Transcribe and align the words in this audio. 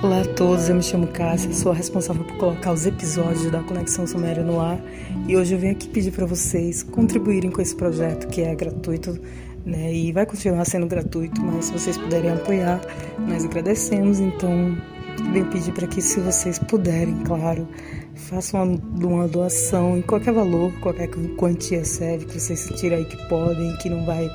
Olá 0.00 0.20
a 0.20 0.24
todos, 0.24 0.68
eu 0.68 0.76
me 0.76 0.82
chamo 0.82 1.08
Cássia, 1.08 1.52
sou 1.52 1.72
a 1.72 1.74
responsável 1.74 2.22
por 2.22 2.36
colocar 2.36 2.72
os 2.72 2.86
episódios 2.86 3.50
da 3.50 3.60
Conexão 3.64 4.06
Suméria 4.06 4.44
no 4.44 4.60
ar 4.60 4.78
e 5.26 5.36
hoje 5.36 5.54
eu 5.54 5.58
venho 5.58 5.72
aqui 5.72 5.88
pedir 5.88 6.12
para 6.12 6.24
vocês 6.24 6.84
contribuírem 6.84 7.50
com 7.50 7.60
esse 7.60 7.74
projeto 7.74 8.28
que 8.28 8.42
é 8.42 8.54
gratuito 8.54 9.18
né, 9.66 9.92
e 9.92 10.12
vai 10.12 10.24
continuar 10.24 10.64
sendo 10.66 10.86
gratuito, 10.86 11.42
mas 11.42 11.64
se 11.64 11.72
vocês 11.72 11.98
puderem 11.98 12.30
apoiar, 12.30 12.80
nós 13.26 13.44
agradecemos. 13.44 14.20
Então, 14.20 14.78
venho 15.32 15.46
pedir 15.46 15.72
para 15.72 15.88
que, 15.88 16.00
se 16.00 16.20
vocês 16.20 16.60
puderem, 16.60 17.16
claro, 17.24 17.66
façam 18.14 18.62
uma, 18.62 18.80
uma 19.04 19.28
doação 19.28 19.98
em 19.98 20.02
qualquer 20.02 20.32
valor, 20.32 20.72
qualquer 20.80 21.08
quantia 21.36 21.84
serve, 21.84 22.24
que 22.24 22.40
vocês 22.40 22.60
sentirem 22.60 22.98
aí 22.98 23.04
que 23.04 23.16
podem, 23.28 23.76
que 23.78 23.90
não 23.90 24.06
vai 24.06 24.30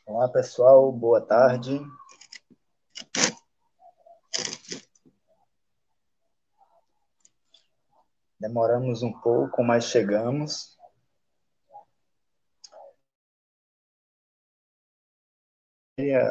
Olá, 0.05 0.29
pessoal, 0.29 0.91
boa 0.91 1.21
tarde. 1.21 1.81
Demoramos 8.39 9.05
um 9.05 9.13
pouco, 9.13 9.63
mas 9.63 9.85
chegamos. 9.85 10.77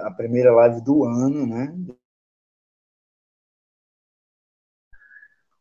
A 0.04 0.12
primeira 0.12 0.52
live 0.52 0.82
do 0.82 1.06
ano, 1.06 1.48
né? 1.48 1.74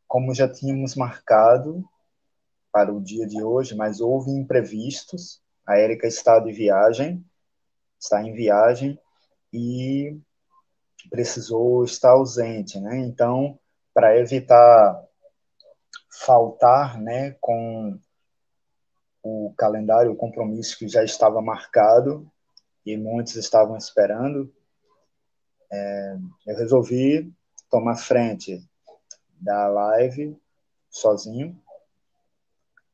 Como 0.08 0.34
já 0.34 0.52
tínhamos 0.52 0.96
marcado 0.96 1.88
para 2.72 2.92
o 2.92 3.00
dia 3.00 3.24
de 3.26 3.40
hoje, 3.40 3.76
mas 3.76 4.00
houve 4.00 4.32
imprevistos. 4.32 5.40
A 5.64 5.78
Érica 5.78 6.08
está 6.08 6.40
de 6.40 6.52
viagem 6.52 7.24
está 8.00 8.22
em 8.22 8.32
viagem 8.32 8.98
e 9.52 10.18
precisou 11.10 11.84
estar 11.84 12.10
ausente, 12.10 12.80
né? 12.80 12.98
Então, 12.98 13.58
para 13.92 14.18
evitar 14.18 15.04
faltar, 16.10 17.00
né, 17.00 17.36
com 17.40 17.98
o 19.22 19.54
calendário, 19.56 20.12
o 20.12 20.16
compromisso 20.16 20.78
que 20.78 20.88
já 20.88 21.04
estava 21.04 21.40
marcado 21.40 22.30
e 22.84 22.96
muitos 22.96 23.36
estavam 23.36 23.76
esperando, 23.76 24.52
é, 25.70 26.16
eu 26.46 26.56
resolvi 26.56 27.32
tomar 27.70 27.96
frente 27.96 28.66
da 29.40 29.68
live 29.68 30.36
sozinho. 30.88 31.60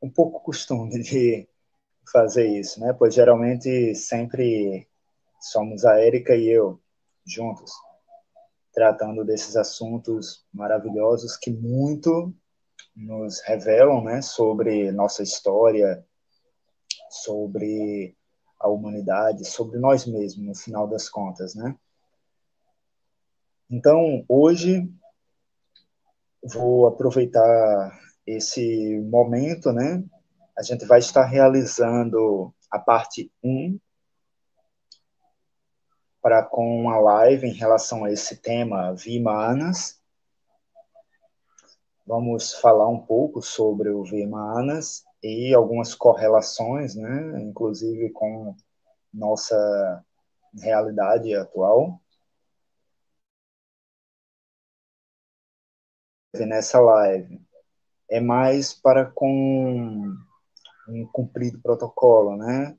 Um 0.02 0.10
pouco 0.10 0.40
costume 0.40 1.00
de 1.02 1.48
fazer 2.12 2.46
isso, 2.46 2.80
né? 2.80 2.92
Pois 2.92 3.14
geralmente 3.14 3.94
sempre 3.94 4.86
somos 5.50 5.84
a 5.84 6.00
Érica 6.00 6.34
e 6.34 6.48
eu, 6.48 6.80
juntos, 7.24 7.72
tratando 8.72 9.24
desses 9.24 9.56
assuntos 9.56 10.44
maravilhosos 10.52 11.36
que 11.36 11.50
muito 11.50 12.34
nos 12.94 13.40
revelam 13.42 14.02
né, 14.02 14.22
sobre 14.22 14.90
nossa 14.90 15.22
história, 15.22 16.04
sobre 17.10 18.16
a 18.58 18.68
humanidade, 18.68 19.44
sobre 19.44 19.78
nós 19.78 20.06
mesmos, 20.06 20.46
no 20.46 20.54
final 20.54 20.88
das 20.88 21.08
contas, 21.08 21.54
né? 21.54 21.76
Então, 23.70 24.24
hoje 24.28 24.88
vou 26.42 26.86
aproveitar 26.86 28.00
esse 28.26 28.98
momento, 29.10 29.72
né? 29.72 30.02
A 30.56 30.62
gente 30.62 30.84
vai 30.86 30.98
estar 30.98 31.24
realizando 31.24 32.54
a 32.70 32.78
parte 32.78 33.30
1 33.42 33.78
para 36.26 36.42
com 36.42 36.90
a 36.90 36.98
live 36.98 37.46
em 37.46 37.52
relação 37.52 38.04
a 38.04 38.10
esse 38.10 38.38
tema 38.38 38.92
Vimanas. 38.92 40.02
Vamos 42.04 42.52
falar 42.54 42.88
um 42.88 42.98
pouco 42.98 43.40
sobre 43.40 43.90
o 43.90 44.02
Vimanas 44.02 45.04
e 45.22 45.54
algumas 45.54 45.94
correlações, 45.94 46.96
né, 46.96 47.40
inclusive 47.40 48.10
com 48.10 48.56
nossa 49.14 50.04
realidade 50.60 51.32
atual. 51.32 52.02
Nessa 56.34 56.80
live 56.80 57.40
é 58.10 58.18
mais 58.20 58.74
para 58.74 59.06
com 59.06 60.12
um 60.88 61.06
cumprido 61.12 61.60
protocolo, 61.60 62.36
né, 62.36 62.76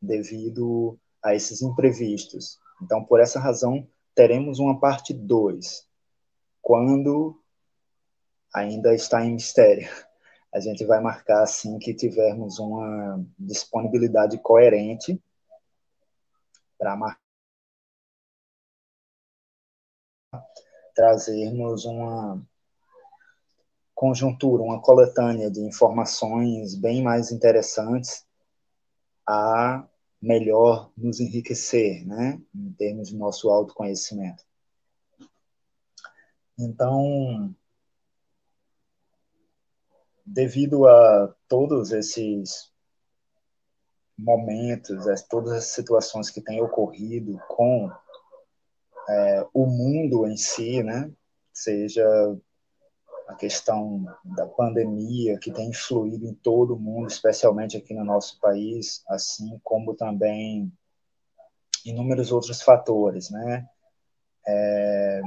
devido 0.00 0.98
a 1.22 1.34
esses 1.34 1.60
imprevistos. 1.60 2.61
Então, 2.82 3.04
por 3.04 3.20
essa 3.20 3.38
razão, 3.38 3.86
teremos 4.14 4.58
uma 4.58 4.78
parte 4.80 5.14
2, 5.14 5.88
quando 6.60 7.40
ainda 8.52 8.92
está 8.94 9.24
em 9.24 9.34
mistério. 9.34 9.88
A 10.52 10.60
gente 10.60 10.84
vai 10.84 11.00
marcar 11.00 11.42
assim 11.42 11.78
que 11.78 11.94
tivermos 11.94 12.58
uma 12.58 13.24
disponibilidade 13.38 14.36
coerente 14.38 15.22
para 16.76 16.96
marcar 16.96 17.22
trazermos 20.94 21.86
uma 21.86 22.42
conjuntura, 23.94 24.62
uma 24.62 24.82
coletânea 24.82 25.50
de 25.50 25.60
informações 25.60 26.74
bem 26.74 27.02
mais 27.02 27.30
interessantes 27.32 28.26
a 29.26 29.86
melhor 30.22 30.92
nos 30.96 31.18
enriquecer, 31.18 32.06
né, 32.06 32.40
em 32.54 32.72
termos 32.74 33.08
de 33.08 33.16
nosso 33.16 33.50
autoconhecimento. 33.50 34.44
Então, 36.56 37.52
devido 40.24 40.86
a 40.86 41.34
todos 41.48 41.90
esses 41.90 42.70
momentos, 44.16 45.08
a 45.08 45.14
todas 45.28 45.52
as 45.54 45.64
situações 45.64 46.30
que 46.30 46.40
têm 46.40 46.62
ocorrido 46.62 47.36
com 47.48 47.90
é, 49.08 49.46
o 49.52 49.66
mundo 49.66 50.24
em 50.28 50.36
si, 50.36 50.84
né, 50.84 51.12
seja 51.52 52.06
a 53.32 53.36
questão 53.36 54.04
da 54.24 54.46
pandemia 54.46 55.38
que 55.38 55.50
tem 55.50 55.70
influído 55.70 56.26
em 56.26 56.34
todo 56.34 56.74
o 56.74 56.78
mundo, 56.78 57.08
especialmente 57.08 57.76
aqui 57.76 57.94
no 57.94 58.04
nosso 58.04 58.38
país, 58.38 59.02
assim 59.08 59.58
como 59.64 59.94
também 59.94 60.70
inúmeros 61.84 62.30
outros 62.30 62.62
fatores, 62.62 63.30
né? 63.30 63.66
É, 64.46 65.22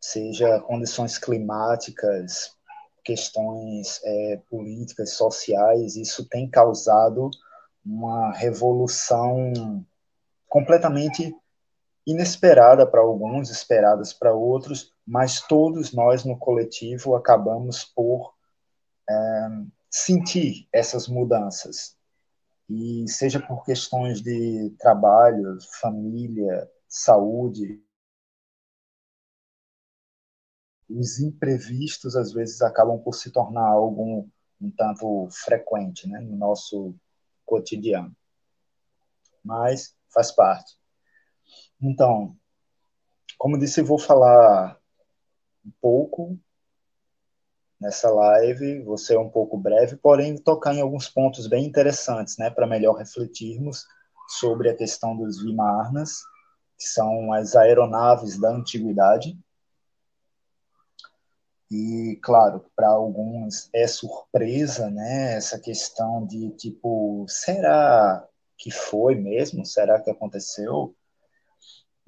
seja 0.00 0.60
condições 0.60 1.18
climáticas, 1.18 2.56
questões 3.04 4.00
é, 4.04 4.40
políticas, 4.48 5.14
sociais, 5.14 5.96
isso 5.96 6.28
tem 6.28 6.48
causado 6.48 7.30
uma 7.84 8.32
revolução 8.32 9.52
completamente 10.48 11.34
inesperada 12.06 12.86
para 12.86 13.00
alguns, 13.00 13.50
esperadas 13.50 14.12
para 14.12 14.34
outros, 14.34 14.94
mas 15.06 15.40
todos 15.46 15.92
nós 15.92 16.24
no 16.24 16.38
coletivo 16.38 17.14
acabamos 17.14 17.84
por 17.84 18.34
é, 19.08 19.48
sentir 19.90 20.68
essas 20.72 21.08
mudanças. 21.08 21.96
E 22.68 23.08
seja 23.08 23.40
por 23.40 23.64
questões 23.64 24.22
de 24.22 24.74
trabalho, 24.78 25.58
família, 25.80 26.70
saúde, 26.88 27.82
os 30.88 31.20
imprevistos 31.20 32.16
às 32.16 32.32
vezes 32.32 32.62
acabam 32.62 32.98
por 32.98 33.14
se 33.14 33.30
tornar 33.30 33.66
algo 33.66 34.28
um 34.60 34.70
tanto 34.70 35.28
frequente 35.30 36.06
né, 36.08 36.20
no 36.20 36.36
nosso 36.36 36.94
cotidiano. 37.46 38.14
Mas 39.42 39.94
faz 40.12 40.30
parte. 40.30 40.79
Então, 41.80 42.36
como 43.38 43.58
disse, 43.58 43.82
vou 43.82 43.98
falar 43.98 44.78
um 45.64 45.70
pouco 45.80 46.38
nessa 47.80 48.10
live, 48.10 48.82
vou 48.82 48.98
ser 48.98 49.18
um 49.18 49.30
pouco 49.30 49.56
breve, 49.56 49.96
porém 49.96 50.36
tocar 50.36 50.74
em 50.74 50.82
alguns 50.82 51.08
pontos 51.08 51.46
bem 51.46 51.64
interessantes, 51.64 52.36
né, 52.36 52.50
para 52.50 52.66
melhor 52.66 52.94
refletirmos 52.94 53.86
sobre 54.28 54.68
a 54.68 54.76
questão 54.76 55.16
dos 55.16 55.42
Vimarnas, 55.42 56.18
que 56.78 56.84
são 56.84 57.32
as 57.32 57.56
aeronaves 57.56 58.38
da 58.38 58.50
antiguidade, 58.50 59.36
E, 61.70 62.18
claro, 62.20 62.64
para 62.74 62.88
alguns 62.88 63.70
é 63.72 63.86
surpresa, 63.86 64.90
né? 64.90 65.34
Essa 65.36 65.58
questão 65.58 66.26
de 66.26 66.50
tipo, 66.56 67.24
será 67.28 68.26
que 68.58 68.70
foi 68.72 69.14
mesmo? 69.14 69.64
Será 69.64 70.00
que 70.00 70.10
aconteceu? 70.10 70.96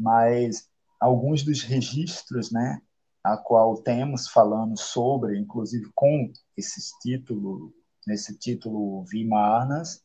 Mas 0.03 0.69
alguns 1.01 1.45
dos 1.45 1.63
registros, 1.63 2.51
né, 2.51 2.83
a 3.23 3.37
qual 3.37 3.81
temos 3.81 4.29
falando 4.29 4.77
sobre, 4.77 5.39
inclusive 5.39 5.89
com 5.95 6.33
esses 6.57 6.91
títulos, 7.01 7.73
nesse 8.05 8.37
título 8.37 9.05
Vimanas, 9.05 10.03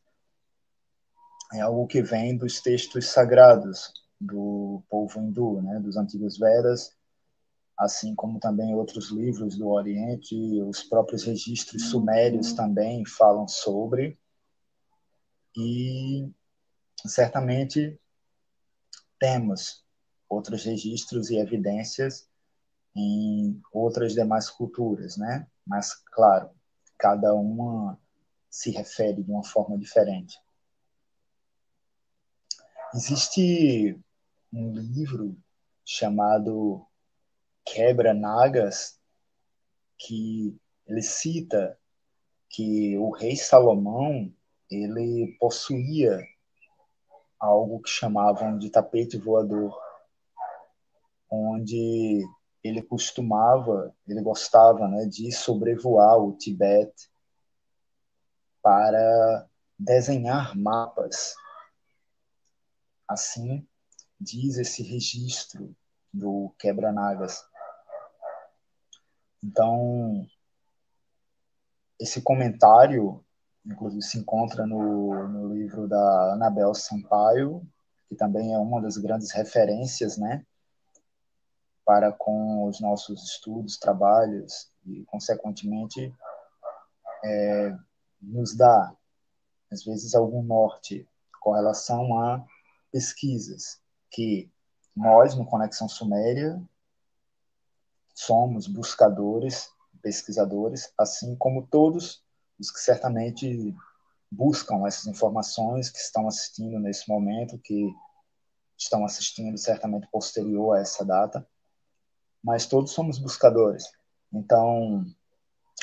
é 1.53 1.61
algo 1.61 1.87
que 1.87 2.03
vem 2.03 2.37
dos 2.37 2.61
textos 2.61 3.07
sagrados 3.07 3.91
do 4.21 4.83
povo 4.87 5.19
hindu, 5.19 5.61
né, 5.63 5.79
dos 5.79 5.97
antigos 5.97 6.37
Vedas, 6.37 6.95
assim 7.75 8.13
como 8.13 8.39
também 8.39 8.75
outros 8.75 9.09
livros 9.09 9.57
do 9.57 9.69
Oriente, 9.69 10.35
os 10.61 10.83
próprios 10.83 11.23
registros 11.23 11.89
sumérios 11.89 12.53
também 12.53 13.03
falam 13.03 13.47
sobre. 13.47 14.19
E 15.55 16.29
certamente 17.05 17.99
temos 19.19 19.86
outros 20.29 20.63
registros 20.63 21.29
e 21.29 21.37
evidências 21.37 22.27
em 22.95 23.61
outras 23.71 24.13
demais 24.13 24.49
culturas, 24.49 25.17
né? 25.17 25.47
Mas 25.65 25.93
claro, 25.93 26.49
cada 26.97 27.33
uma 27.33 27.99
se 28.49 28.71
refere 28.71 29.23
de 29.23 29.31
uma 29.31 29.43
forma 29.43 29.77
diferente. 29.77 30.39
Existe 32.93 33.99
um 34.51 34.73
livro 34.73 35.37
chamado 35.85 36.85
Quebra 37.65 38.13
Nagas 38.13 38.99
que 39.97 40.57
ele 40.85 41.01
cita 41.01 41.77
que 42.49 42.97
o 42.97 43.11
rei 43.11 43.35
Salomão 43.35 44.33
ele 44.69 45.35
possuía 45.39 46.19
algo 47.39 47.81
que 47.81 47.89
chamavam 47.89 48.57
de 48.57 48.69
tapete 48.69 49.17
voador, 49.17 49.77
onde 51.29 52.25
ele 52.63 52.81
costumava, 52.81 53.93
ele 54.07 54.21
gostava, 54.21 54.87
né, 54.87 55.05
de 55.05 55.31
sobrevoar 55.31 56.17
o 56.17 56.37
Tibete 56.37 57.09
para 58.61 59.47
desenhar 59.77 60.57
mapas. 60.57 61.35
Assim 63.07 63.65
diz 64.19 64.57
esse 64.57 64.83
registro 64.83 65.75
do 66.13 66.53
Quebra-Nagas. 66.57 67.45
Então, 69.43 70.27
esse 71.99 72.21
comentário, 72.21 73.23
inclusive, 73.65 74.01
se 74.01 74.17
encontra 74.17 74.65
no, 74.65 75.27
no 75.27 75.53
livro 75.53 75.87
da 75.87 76.33
Anabel 76.33 76.73
Sampaio, 76.73 77.65
que 78.09 78.15
também 78.15 78.53
é 78.53 78.57
uma 78.57 78.81
das 78.81 78.97
grandes 78.97 79.31
referências, 79.31 80.17
né, 80.17 80.45
para 81.87 82.11
com 82.11 82.65
os 82.65 82.81
nossos 82.81 83.23
estudos, 83.23 83.77
trabalhos 83.77 84.69
e, 84.85 85.05
consequentemente, 85.05 86.13
é, 87.23 87.73
nos 88.21 88.57
dá, 88.57 88.93
às 89.71 89.85
vezes, 89.85 90.13
algum 90.13 90.43
norte 90.43 91.07
com 91.39 91.53
relação 91.53 92.19
a 92.19 92.45
pesquisas 92.91 93.79
que 94.11 94.51
nós, 94.93 95.33
no 95.33 95.45
Conexão 95.45 95.87
Suméria, 95.87 96.61
somos 98.13 98.67
buscadores, 98.67 99.71
pesquisadores, 100.01 100.91
assim 100.97 101.37
como 101.37 101.67
todos 101.67 102.21
os 102.59 102.69
que 102.69 102.79
certamente 102.79 103.73
buscam 104.29 104.85
essas 104.85 105.07
informações, 105.07 105.89
que 105.89 105.99
estão 105.99 106.27
assistindo 106.27 106.79
nesse 106.79 107.07
momento, 107.07 107.57
que 107.59 107.89
estão 108.77 109.05
assistindo 109.05 109.57
certamente 109.57 110.05
posterior 110.11 110.75
a 110.75 110.81
essa 110.81 111.05
data, 111.05 111.47
mas 112.47 112.65
todos 112.65 112.93
somos 112.93 113.19
buscadores. 113.19 113.83
Então, 114.31 115.05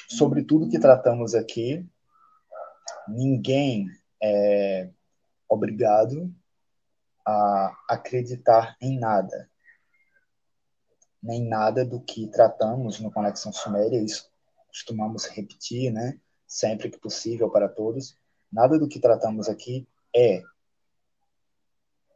sobre 0.08 0.42
tudo 0.42 0.70
que 0.70 0.78
tratamos 0.78 1.34
aqui, 1.34 1.86
ninguém 3.06 3.86
é 4.22 4.90
obrigado 5.48 6.34
a 7.26 7.76
acreditar 7.88 8.76
em 8.80 8.98
nada 8.98 9.50
nem 11.24 11.42
nada 11.42 11.86
do 11.86 11.98
que 12.00 12.28
tratamos 12.28 13.00
no 13.00 13.10
Conexão 13.10 13.50
Suméria, 13.50 13.98
isso 13.98 14.30
costumamos 14.68 15.24
repetir, 15.24 15.90
né, 15.90 16.20
sempre 16.46 16.90
que 16.90 16.98
possível 16.98 17.48
para 17.48 17.66
todos, 17.66 18.14
nada 18.52 18.78
do 18.78 18.86
que 18.86 19.00
tratamos 19.00 19.48
aqui 19.48 19.88
é 20.14 20.42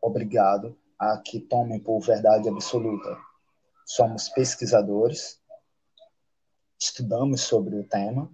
obrigado 0.02 0.78
a 0.98 1.16
que 1.16 1.40
tomem 1.40 1.80
por 1.80 2.00
verdade 2.00 2.50
absoluta. 2.50 3.16
Somos 3.90 4.28
pesquisadores, 4.28 5.40
estudamos 6.78 7.40
sobre 7.40 7.74
o 7.74 7.82
tema, 7.82 8.30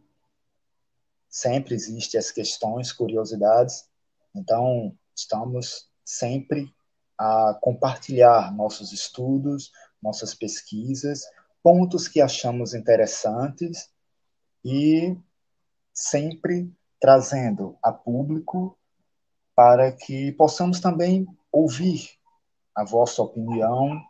sempre 1.29 1.77
existem 1.77 2.19
as 2.19 2.33
questões, 2.33 2.91
curiosidades, 2.91 3.89
então 4.35 4.99
estamos 5.15 5.89
sempre 6.05 6.75
a 7.17 7.57
compartilhar 7.61 8.53
nossos 8.53 8.93
estudos, 8.93 9.71
nossas 10.03 10.35
pesquisas, 10.35 11.23
pontos 11.63 12.09
que 12.09 12.21
achamos 12.21 12.75
interessantes 12.75 13.89
e 14.65 15.17
sempre 15.93 16.69
trazendo 16.99 17.79
a 17.81 17.93
público 17.93 18.77
para 19.55 19.93
que 19.93 20.33
possamos 20.33 20.81
também 20.81 21.25
ouvir 21.53 22.11
a 22.75 22.85
vossa 22.85 23.23
opinião, 23.23 24.05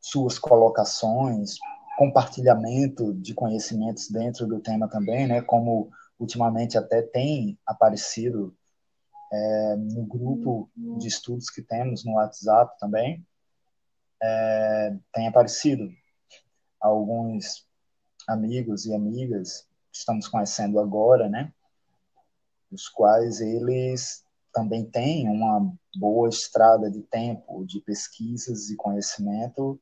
suas 0.00 0.38
colocações, 0.38 1.56
compartilhamento 1.98 3.12
de 3.14 3.34
conhecimentos 3.34 4.08
dentro 4.08 4.46
do 4.46 4.60
tema 4.60 4.88
também, 4.88 5.26
né? 5.26 5.42
Como 5.42 5.90
ultimamente 6.18 6.78
até 6.78 7.02
tem 7.02 7.58
aparecido 7.66 8.56
é, 9.32 9.76
no 9.76 10.04
grupo 10.06 10.70
de 10.74 11.06
estudos 11.08 11.50
que 11.50 11.62
temos 11.62 12.04
no 12.04 12.14
WhatsApp 12.14 12.78
também, 12.78 13.24
é, 14.22 14.96
tem 15.12 15.28
aparecido 15.28 15.90
alguns 16.80 17.66
amigos 18.26 18.86
e 18.86 18.94
amigas 18.94 19.68
que 19.92 19.98
estamos 19.98 20.26
conhecendo 20.26 20.80
agora, 20.80 21.28
né? 21.28 21.52
Os 22.70 22.88
quais 22.88 23.40
eles 23.40 24.24
também 24.52 24.84
têm 24.84 25.28
uma 25.28 25.72
boa 25.96 26.28
estrada 26.28 26.90
de 26.90 27.02
tempo 27.02 27.64
de 27.64 27.80
pesquisas 27.80 28.70
e 28.70 28.76
conhecimento 28.76 29.80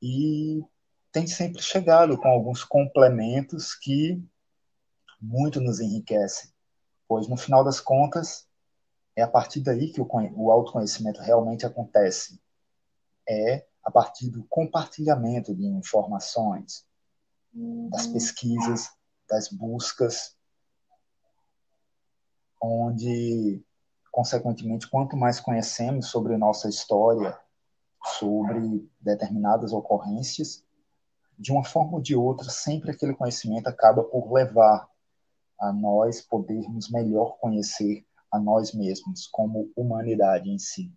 e 0.00 0.64
tem 1.12 1.26
sempre 1.26 1.62
chegado 1.62 2.16
com 2.18 2.28
alguns 2.28 2.64
complementos 2.64 3.74
que 3.74 4.22
muito 5.20 5.60
nos 5.60 5.80
enriquecem, 5.80 6.50
pois 7.08 7.28
no 7.28 7.36
final 7.36 7.64
das 7.64 7.80
contas 7.80 8.46
é 9.16 9.22
a 9.22 9.28
partir 9.28 9.60
daí 9.60 9.90
que 9.90 10.00
o, 10.00 10.08
o 10.36 10.50
autoconhecimento 10.50 11.20
realmente 11.20 11.66
acontece. 11.66 12.40
É 13.28 13.66
a 13.82 13.90
partir 13.90 14.30
do 14.30 14.44
compartilhamento 14.44 15.54
de 15.54 15.66
informações, 15.66 16.86
das 17.90 18.06
pesquisas, 18.06 18.90
das 19.28 19.48
buscas, 19.48 20.36
onde, 22.60 23.64
consequentemente, 24.12 24.88
quanto 24.88 25.16
mais 25.16 25.40
conhecemos 25.40 26.08
sobre 26.08 26.36
nossa 26.36 26.68
história, 26.68 27.38
sobre 28.04 28.88
determinadas 29.00 29.72
ocorrências, 29.72 30.64
de 31.38 31.52
uma 31.52 31.64
forma 31.64 31.94
ou 31.94 32.00
de 32.00 32.16
outra, 32.16 32.50
sempre 32.50 32.90
aquele 32.90 33.14
conhecimento 33.14 33.68
acaba 33.68 34.02
por 34.02 34.32
levar 34.32 34.88
a 35.60 35.72
nós 35.72 36.20
podermos 36.20 36.90
melhor 36.90 37.36
conhecer 37.38 38.04
a 38.30 38.38
nós 38.38 38.72
mesmos 38.72 39.26
como 39.26 39.70
humanidade 39.76 40.50
em 40.50 40.58
si. 40.58 40.92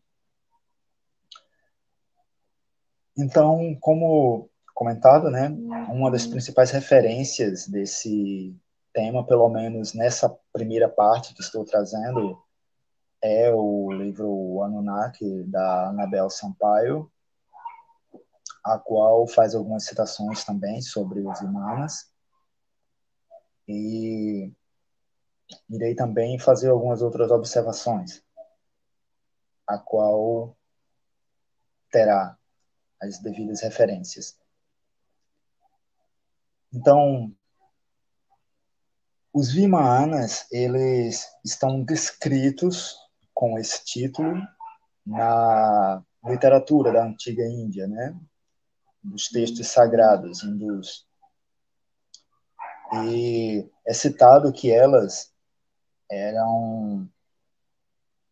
Então, 3.17 3.75
como 3.79 4.49
comentado, 4.73 5.29
né, 5.29 5.49
uma 5.89 6.09
das 6.09 6.25
principais 6.25 6.71
referências 6.71 7.67
desse 7.67 8.55
tema, 8.93 9.25
pelo 9.25 9.47
menos 9.49 9.93
nessa 9.93 10.29
primeira 10.51 10.89
parte 10.89 11.33
que 11.33 11.41
estou 11.41 11.63
trazendo, 11.63 12.41
é 13.23 13.53
o 13.53 13.91
livro 13.91 14.63
Anunnaki, 14.63 15.43
da 15.43 15.89
Anabel 15.89 16.29
Sampaio, 16.29 17.11
a 18.63 18.77
qual 18.79 19.27
faz 19.27 19.53
algumas 19.53 19.85
citações 19.85 20.43
também 20.43 20.81
sobre 20.81 21.21
os 21.21 21.39
Imanas. 21.41 22.11
E 23.67 24.51
irei 25.69 25.95
também 25.95 26.39
fazer 26.39 26.69
algumas 26.69 27.01
outras 27.01 27.29
observações, 27.31 28.23
a 29.67 29.77
qual 29.77 30.57
terá 31.91 32.37
as 33.01 33.19
devidas 33.19 33.61
referências. 33.61 34.39
Então, 36.73 37.35
os 39.33 39.51
Vimanas, 39.51 40.45
eles 40.51 41.27
estão 41.43 41.83
descritos 41.83 42.97
com 43.41 43.57
esse 43.57 43.83
título 43.83 44.39
na 45.03 46.03
literatura 46.23 46.91
da 46.91 47.03
antiga 47.03 47.43
Índia, 47.43 47.87
né? 47.87 48.15
Dos 49.01 49.29
textos 49.29 49.67
sagrados 49.67 50.43
hindus. 50.43 51.07
E 53.03 53.67
é 53.83 53.93
citado 53.95 54.53
que 54.53 54.69
elas 54.69 55.33
eram 56.07 57.09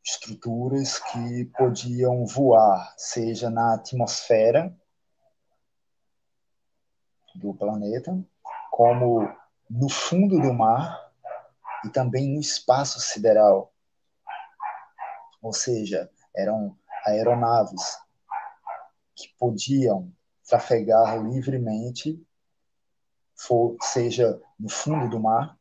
estruturas 0.06 1.00
que 1.00 1.46
podiam 1.58 2.24
voar, 2.28 2.94
seja 2.96 3.50
na 3.50 3.74
atmosfera 3.74 4.78
do 7.34 7.52
planeta, 7.56 8.16
como 8.70 9.28
no 9.68 9.90
fundo 9.90 10.40
do 10.40 10.54
mar 10.54 11.12
e 11.84 11.90
também 11.90 12.32
no 12.32 12.40
espaço 12.40 13.00
sideral. 13.00 13.74
Ou 15.42 15.54
seja, 15.54 16.10
eram 16.36 16.78
aeronaves 17.06 17.98
que 19.16 19.28
podiam 19.38 20.12
trafegar 20.48 21.22
livremente, 21.22 22.26
for, 23.36 23.78
seja 23.82 24.42
no 24.60 24.70
fundo 24.70 25.10
do 25.10 25.20
mar, 25.20 25.58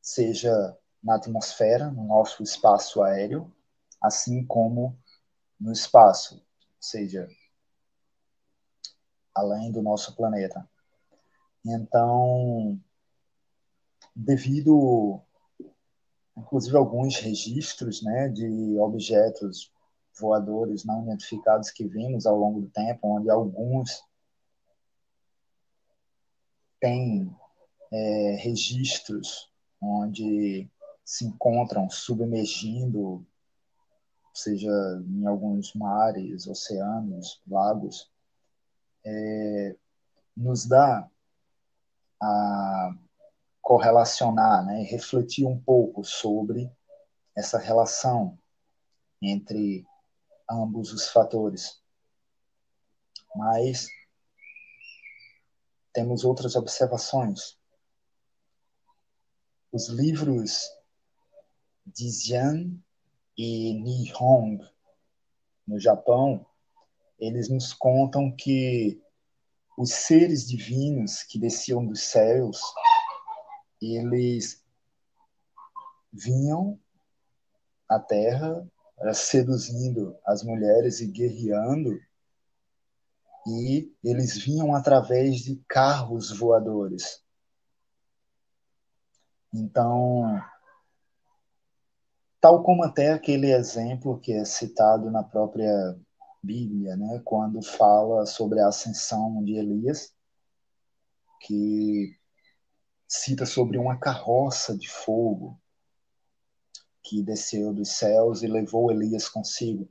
seja 0.00 0.76
na 1.02 1.16
atmosfera, 1.16 1.90
no 1.90 2.04
nosso 2.04 2.42
espaço 2.42 3.02
aéreo, 3.02 3.52
assim 4.00 4.44
como 4.46 4.98
no 5.58 5.72
espaço, 5.72 6.36
ou 6.36 6.82
seja, 6.82 7.28
além 9.34 9.70
do 9.70 9.82
nosso 9.82 10.16
planeta. 10.16 10.68
Então, 11.64 12.80
devido, 14.14 15.20
inclusive, 16.36 16.76
alguns 16.76 17.16
registros 17.16 18.02
né, 18.02 18.28
de 18.28 18.78
objetos 18.78 19.72
voadores 20.18 20.84
não 20.84 21.02
identificados 21.04 21.70
que 21.70 21.86
vimos 21.86 22.26
ao 22.26 22.36
longo 22.36 22.60
do 22.60 22.68
tempo, 22.68 23.16
onde 23.16 23.30
alguns 23.30 24.02
têm 26.80 27.34
é, 27.92 28.36
registros 28.40 29.50
onde 29.80 30.70
se 31.04 31.24
encontram 31.24 31.88
submergindo, 31.88 33.26
seja 34.32 34.70
em 35.08 35.26
alguns 35.26 35.74
mares, 35.74 36.46
oceanos, 36.46 37.42
lagos, 37.48 38.10
é, 39.04 39.76
nos 40.36 40.66
dá 40.66 41.08
a 42.20 42.94
correlacionar, 43.60 44.64
né, 44.64 44.82
refletir 44.82 45.46
um 45.46 45.60
pouco 45.60 46.04
sobre 46.04 46.70
essa 47.36 47.58
relação 47.58 48.38
entre 49.22 49.86
ambos 50.50 50.92
os 50.92 51.08
fatores. 51.08 51.80
Mas 53.34 53.88
temos 55.92 56.24
outras 56.24 56.56
observações. 56.56 57.58
Os 59.72 59.88
livros 59.88 60.68
de 61.86 62.10
Xian 62.10 62.76
e 63.36 63.74
Nihong, 63.74 64.58
no 65.66 65.78
Japão, 65.78 66.44
eles 67.18 67.48
nos 67.48 67.72
contam 67.72 68.34
que 68.34 69.00
os 69.78 69.92
seres 69.92 70.46
divinos 70.48 71.22
que 71.22 71.38
desciam 71.38 71.86
dos 71.86 72.02
céus, 72.02 72.60
eles 73.80 74.64
vinham 76.12 76.78
à 77.88 77.98
Terra 77.98 78.66
seduzindo 79.14 80.16
as 80.26 80.42
mulheres 80.42 81.00
e 81.00 81.06
guerreando, 81.06 81.98
e 83.46 83.90
eles 84.04 84.36
vinham 84.36 84.74
através 84.74 85.38
de 85.38 85.56
carros 85.66 86.30
voadores. 86.30 87.24
Então, 89.52 90.40
tal 92.40 92.62
como 92.62 92.84
até 92.84 93.12
aquele 93.12 93.50
exemplo 93.50 94.20
que 94.20 94.32
é 94.32 94.44
citado 94.44 95.10
na 95.10 95.24
própria 95.24 95.98
Bíblia, 96.42 96.96
né, 96.96 97.20
quando 97.24 97.62
fala 97.62 98.26
sobre 98.26 98.60
a 98.60 98.68
ascensão 98.68 99.42
de 99.42 99.54
Elias, 99.54 100.14
que 101.40 102.19
cita 103.10 103.44
sobre 103.44 103.76
uma 103.76 103.98
carroça 103.98 104.78
de 104.78 104.88
fogo 104.88 105.60
que 107.02 107.24
desceu 107.24 107.74
dos 107.74 107.90
céus 107.96 108.44
e 108.44 108.46
levou 108.46 108.92
Elias 108.92 109.28
consigo. 109.28 109.88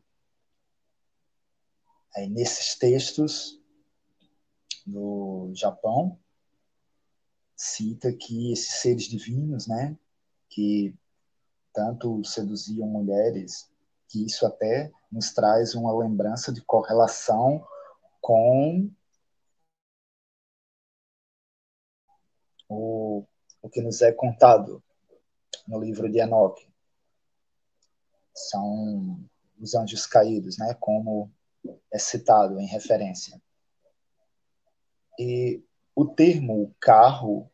Aí, 2.16 2.30
nesses 2.30 2.76
textos 2.76 3.60
do 4.86 5.52
Japão, 5.54 6.18
cita 7.58 8.14
que 8.14 8.54
esses 8.54 8.80
seres 8.80 9.04
divinos, 9.04 9.68
né, 9.68 9.98
que 10.48 10.96
tanto 11.74 12.24
seduziam 12.24 12.88
mulheres 12.88 13.70
que 14.08 14.26
isso 14.26 14.46
até 14.46 14.92
nos 15.12 15.34
traz 15.34 15.76
uma 15.76 15.94
lembrança 15.94 16.54
de 16.54 16.62
correlação 16.62 17.68
com 18.22 18.90
o, 22.70 22.99
o 23.62 23.70
que 23.70 23.82
nos 23.82 24.02
é 24.02 24.12
contado 24.12 24.84
no 25.68 25.80
livro 25.80 26.10
de 26.12 26.20
Enoque. 26.20 26.68
São 28.34 29.20
os 29.60 29.76
anjos 29.76 30.06
caídos, 30.06 30.58
né, 30.58 30.76
como 30.80 31.32
é 31.92 32.00
citado 32.00 32.60
em 32.60 32.66
referência. 32.66 33.40
E 35.20 35.62
o 35.94 36.06
termo 36.06 36.74
carro 36.80 37.52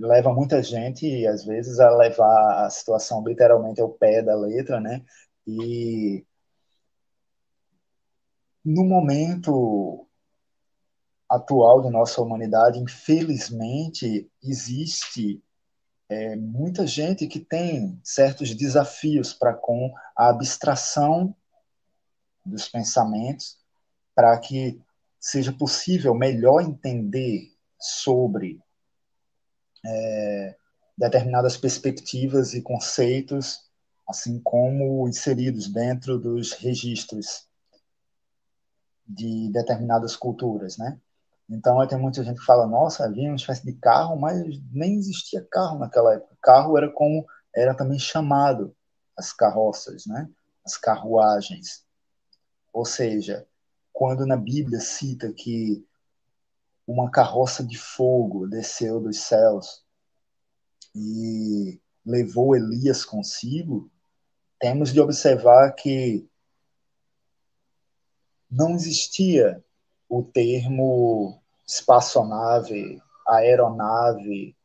leva 0.00 0.32
muita 0.32 0.62
gente, 0.62 1.26
às 1.26 1.44
vezes, 1.44 1.78
a 1.78 1.88
levar 1.96 2.66
a 2.66 2.70
situação 2.70 3.24
literalmente 3.24 3.80
ao 3.80 3.88
pé 3.88 4.20
da 4.20 4.34
letra, 4.34 4.80
né? 4.80 5.04
E 5.46 6.26
no 8.64 8.84
momento 8.84 10.06
atual 11.28 11.82
da 11.82 11.90
nossa 11.90 12.20
humanidade, 12.20 12.78
infelizmente, 12.78 14.30
existe 14.42 15.42
é, 16.08 16.36
muita 16.36 16.86
gente 16.86 17.26
que 17.26 17.40
tem 17.40 17.98
certos 18.04 18.54
desafios 18.54 19.32
para 19.32 19.54
com 19.54 19.92
a 20.16 20.28
abstração 20.28 21.34
dos 22.44 22.68
pensamentos, 22.68 23.58
para 24.14 24.38
que 24.38 24.80
seja 25.18 25.52
possível 25.52 26.14
melhor 26.14 26.60
entender 26.60 27.50
sobre 27.80 28.60
é, 29.84 30.56
determinadas 30.96 31.56
perspectivas 31.56 32.54
e 32.54 32.62
conceitos, 32.62 33.64
assim 34.08 34.38
como 34.40 35.08
inseridos 35.08 35.68
dentro 35.68 36.18
dos 36.18 36.52
registros 36.52 37.48
de 39.06 39.50
determinadas 39.50 40.16
culturas, 40.16 40.76
né? 40.78 40.98
Então, 41.48 41.86
tem 41.86 41.98
muita 41.98 42.24
gente 42.24 42.40
que 42.40 42.46
fala, 42.46 42.66
nossa, 42.66 43.04
havia 43.04 43.28
uma 43.28 43.36
espécie 43.36 43.64
de 43.64 43.74
carro, 43.74 44.18
mas 44.18 44.42
nem 44.72 44.96
existia 44.96 45.46
carro 45.50 45.78
naquela 45.78 46.14
época. 46.14 46.36
Carro 46.40 46.76
era 46.76 46.90
como 46.90 47.26
era 47.54 47.74
também 47.74 47.98
chamado 47.98 48.74
as 49.16 49.32
carroças, 49.32 50.06
né? 50.06 50.28
As 50.64 50.76
carruagens. 50.76 51.84
Ou 52.72 52.84
seja, 52.84 53.46
quando 53.92 54.26
na 54.26 54.36
Bíblia 54.36 54.80
cita 54.80 55.32
que 55.32 55.86
uma 56.86 57.10
carroça 57.10 57.64
de 57.64 57.78
fogo 57.78 58.46
desceu 58.46 59.00
dos 59.00 59.20
céus 59.20 59.84
e 60.94 61.80
levou 62.04 62.56
Elias 62.56 63.04
consigo, 63.04 63.90
temos 64.58 64.92
de 64.92 65.00
observar 65.00 65.72
que 65.72 66.28
não 68.50 68.74
existia 68.74 69.63
o 70.16 70.22
termo 70.22 71.42
espaçonave, 71.66 73.02
aeronave, 73.26 74.56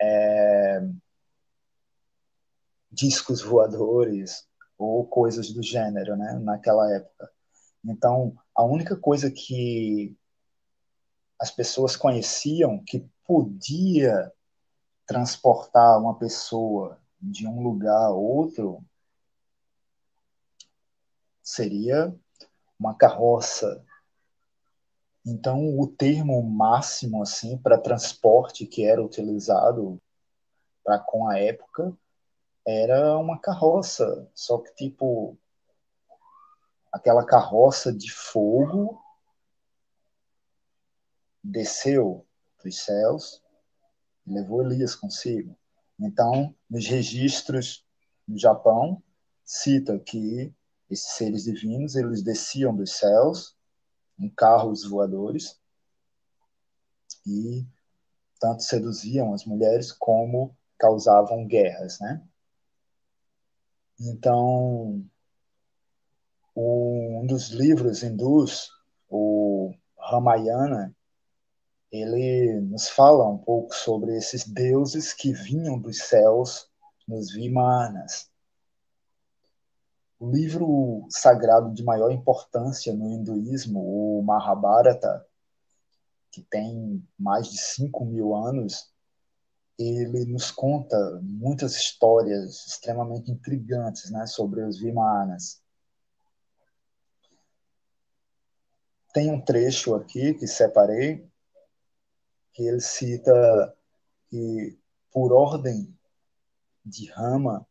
é, 0.00 0.82
discos 2.90 3.42
voadores 3.42 4.48
ou 4.78 5.06
coisas 5.06 5.52
do 5.52 5.62
gênero, 5.62 6.16
né, 6.16 6.32
naquela 6.42 6.90
época. 6.94 7.30
Então, 7.84 8.34
a 8.54 8.64
única 8.64 8.96
coisa 8.96 9.30
que 9.30 10.16
as 11.38 11.50
pessoas 11.50 11.94
conheciam 11.94 12.82
que 12.82 13.06
podia 13.26 14.32
transportar 15.04 16.00
uma 16.00 16.18
pessoa 16.18 16.98
de 17.20 17.46
um 17.46 17.62
lugar 17.62 18.06
a 18.06 18.10
outro 18.10 18.82
seria 21.42 22.14
uma 22.78 22.94
carroça 22.94 23.84
Então, 25.24 25.78
o 25.78 25.86
termo 25.86 26.42
máximo 26.42 27.22
assim 27.22 27.58
para 27.58 27.78
transporte 27.78 28.66
que 28.66 28.84
era 28.84 29.02
utilizado 29.04 30.00
para 30.82 30.98
com 30.98 31.28
a 31.28 31.38
época 31.38 31.96
era 32.66 33.16
uma 33.18 33.38
carroça, 33.38 34.28
só 34.34 34.58
que 34.58 34.74
tipo 34.74 35.36
aquela 36.92 37.24
carroça 37.24 37.92
de 37.92 38.10
fogo 38.10 39.00
desceu 41.42 42.26
dos 42.62 42.78
céus 42.78 43.42
e 44.26 44.32
levou 44.32 44.62
Elias 44.62 44.94
consigo. 44.94 45.56
Então, 45.98 46.54
nos 46.68 46.86
registros 46.86 47.84
no 48.26 48.38
Japão, 48.38 49.02
cita 49.44 49.98
que 49.98 50.52
esses 50.88 51.12
seres 51.12 51.44
divinos 51.44 51.94
eles 51.94 52.22
desciam 52.22 52.74
dos 52.74 52.92
céus 52.92 53.56
em 54.20 54.28
carros 54.28 54.84
voadores 54.84 55.58
e 57.26 57.66
tanto 58.38 58.62
seduziam 58.62 59.34
as 59.34 59.44
mulheres 59.44 59.92
como 59.92 60.56
causavam 60.78 61.46
guerras, 61.46 61.98
né? 62.00 62.22
Então, 63.98 65.04
um 66.56 67.26
dos 67.26 67.50
livros 67.50 68.02
hindus, 68.02 68.70
o 69.08 69.74
Ramayana, 69.98 70.94
ele 71.92 72.60
nos 72.60 72.88
fala 72.88 73.28
um 73.28 73.36
pouco 73.36 73.74
sobre 73.74 74.16
esses 74.16 74.46
deuses 74.46 75.12
que 75.12 75.32
vinham 75.32 75.78
dos 75.78 75.98
céus 75.98 76.70
nos 77.06 77.32
Vimanas. 77.32 78.29
O 80.20 80.30
livro 80.30 81.06
sagrado 81.08 81.72
de 81.72 81.82
maior 81.82 82.12
importância 82.12 82.92
no 82.92 83.08
hinduísmo, 83.08 83.80
o 83.80 84.22
Mahabharata, 84.22 85.26
que 86.30 86.42
tem 86.42 87.02
mais 87.18 87.48
de 87.48 87.58
5 87.58 88.04
mil 88.04 88.36
anos, 88.36 88.92
ele 89.78 90.26
nos 90.26 90.50
conta 90.50 91.18
muitas 91.22 91.74
histórias 91.74 92.66
extremamente 92.66 93.30
intrigantes 93.30 94.10
né, 94.10 94.26
sobre 94.26 94.62
os 94.62 94.78
Vimanas. 94.78 95.62
Tem 99.14 99.32
um 99.32 99.40
trecho 99.40 99.94
aqui 99.94 100.34
que 100.34 100.46
separei, 100.46 101.26
que 102.52 102.62
ele 102.62 102.82
cita 102.82 103.74
que, 104.28 104.78
por 105.10 105.32
ordem 105.32 105.98
de 106.84 107.10
Rama, 107.10 107.66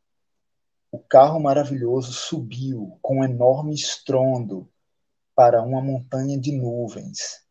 o 0.91 1.00
carro 1.00 1.39
maravilhoso 1.39 2.12
subiu 2.12 2.98
com 3.01 3.24
enorme 3.24 3.74
estrondo 3.74 4.72
para 5.36 5.62
uma 5.62 5.81
montanha 5.81 6.39
de 6.39 6.51
nuvens. 6.51 7.46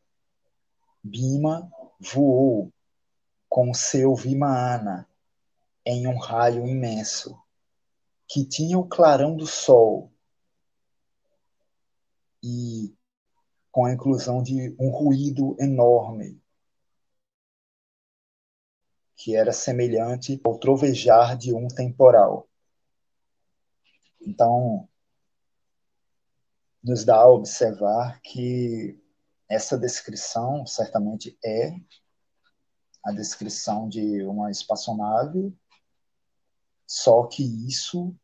Bima 1.03 1.71
voou 2.01 2.73
com 3.49 3.73
seu 3.73 4.15
Vimaana 4.15 5.09
em 5.85 6.07
um 6.07 6.19
raio 6.19 6.67
imenso, 6.67 7.41
que 8.27 8.45
tinha 8.45 8.79
o 8.79 8.87
clarão 8.87 9.37
do 9.37 9.47
sol 9.47 10.13
e 12.43 12.95
com 13.71 13.85
a 13.85 13.93
inclusão 13.93 14.43
de 14.43 14.75
um 14.79 14.91
ruído 14.91 15.57
enorme 15.59 16.41
que 19.19 19.35
era 19.35 19.53
semelhante 19.53 20.41
ao 20.45 20.59
trovejar 20.59 21.37
de 21.37 21.53
um 21.53 21.67
temporal. 21.67 22.48
Então, 24.21 24.89
nos 26.83 27.05
dá 27.05 27.17
a 27.17 27.31
observar 27.31 28.21
que 28.21 28.99
essa 29.49 29.79
descrição 29.79 30.67
certamente 30.67 31.39
é 31.45 31.75
a 33.05 33.13
descrição 33.13 33.89
de 33.89 34.23
uma 34.25 34.51
espaçonave, 34.51 35.57
só 36.87 37.27
que 37.27 37.43
isso 37.67 38.15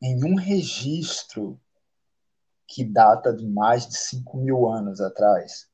em 0.00 0.24
um 0.24 0.36
registro 0.36 1.60
que 2.66 2.84
data 2.84 3.32
de 3.32 3.46
mais 3.46 3.86
de 3.86 3.96
5 3.96 4.36
mil 4.36 4.70
anos 4.70 5.00
atrás. 5.00 5.68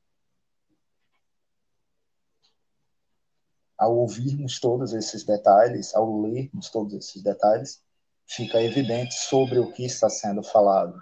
ao 3.77 3.97
ouvirmos 3.97 4.59
todos 4.59 4.93
esses 4.93 5.23
detalhes, 5.23 5.93
ao 5.93 6.21
lermos 6.21 6.69
todos 6.69 6.93
esses 6.93 7.21
detalhes, 7.21 7.83
fica 8.27 8.61
evidente 8.61 9.13
sobre 9.15 9.59
o 9.59 9.71
que 9.71 9.85
está 9.85 10.09
sendo 10.09 10.43
falado. 10.43 10.99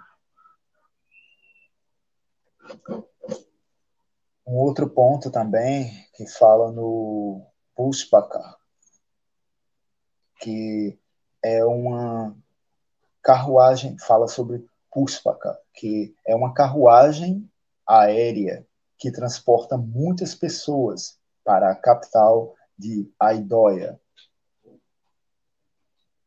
Um 4.46 4.56
outro 4.56 4.88
ponto 4.88 5.30
também 5.30 5.90
que 6.14 6.26
fala 6.26 6.70
no 6.70 7.46
Puspaka, 7.74 8.56
que 10.40 10.98
é 11.42 11.64
uma 11.64 12.36
carruagem, 13.22 13.98
fala 13.98 14.28
sobre 14.28 14.66
Puspaka, 14.90 15.58
que 15.72 16.14
é 16.26 16.34
uma 16.34 16.52
carruagem 16.54 17.50
aérea 17.86 18.66
que 18.98 19.10
transporta 19.10 19.76
muitas 19.76 20.34
pessoas 20.34 21.18
para 21.42 21.70
a 21.70 21.74
capital 21.74 22.54
de 22.78 23.12
Aidóia. 23.18 24.00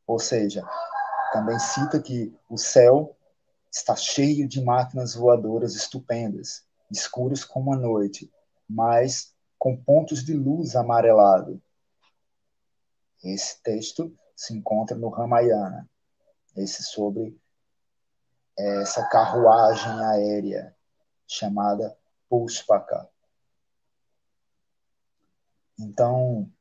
Ou 0.06 0.20
seja, 0.20 0.68
também 1.32 1.60
cita 1.60 2.02
que 2.02 2.34
o 2.50 2.58
céu 2.58 3.16
está 3.72 3.96
cheio 3.96 4.48
de 4.48 4.64
máquinas 4.64 5.14
voadoras 5.14 5.76
estupendas, 5.76 6.66
escuras 6.90 7.44
como 7.44 7.74
a 7.74 7.78
noite, 7.78 8.32
mas 8.68 9.36
com 9.58 9.76
pontos 9.76 10.24
de 10.24 10.34
luz 10.34 10.76
amarelado. 10.76 11.62
Esse 13.24 13.62
texto 13.62 14.16
se 14.36 14.54
encontra 14.54 14.98
no 14.98 15.10
Ramayana, 15.10 15.90
esse 16.56 16.84
sobre 16.84 17.40
essa 18.58 19.08
carruagem 19.08 20.04
aérea 20.06 20.76
chamada 21.28 21.98
Pushpaka. 22.30 23.10
Então, 25.80 26.52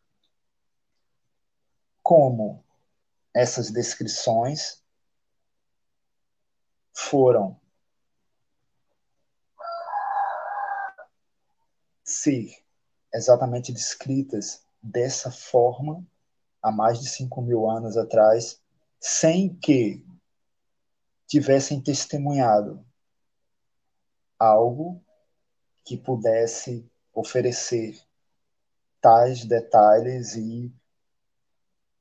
como 2.03 2.66
essas 3.37 3.71
descrições 3.71 4.83
foram 6.91 7.61
ser 12.03 12.65
exatamente 13.13 13.75
descritas 13.75 14.65
dessa 14.83 15.31
forma 15.31 16.03
há 16.63 16.73
mais 16.73 16.99
de 16.99 17.11
5 17.11 17.43
mil 17.43 17.69
anos 17.69 17.99
atrás, 17.99 18.59
sem 18.99 19.55
que 19.55 20.03
tivessem 21.27 21.79
testemunhado 21.83 22.83
algo 24.39 25.05
que 25.85 25.99
pudesse 25.99 26.91
oferecer 27.13 28.01
tais 28.99 29.45
detalhes 29.45 30.37
e 30.37 30.75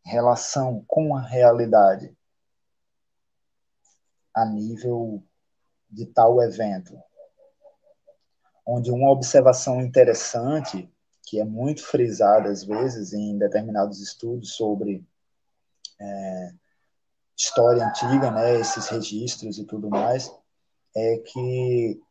relação 0.05 0.83
com 0.87 1.15
a 1.15 1.21
realidade 1.21 2.15
a 4.33 4.45
nível 4.45 5.23
de 5.89 6.05
tal 6.05 6.41
evento. 6.41 6.97
Onde 8.65 8.91
uma 8.91 9.11
observação 9.11 9.81
interessante, 9.81 10.91
que 11.23 11.39
é 11.39 11.45
muito 11.45 11.83
frisada 11.83 12.49
às 12.49 12.63
vezes 12.63 13.13
em 13.13 13.37
determinados 13.37 14.01
estudos 14.01 14.53
sobre 14.55 15.05
é, 15.99 16.53
história 17.37 17.87
antiga, 17.87 18.29
né, 18.31 18.59
esses 18.59 18.87
registros 18.87 19.57
e 19.57 19.65
tudo 19.65 19.89
mais, 19.89 20.31
é 20.95 21.17
que 21.17 22.01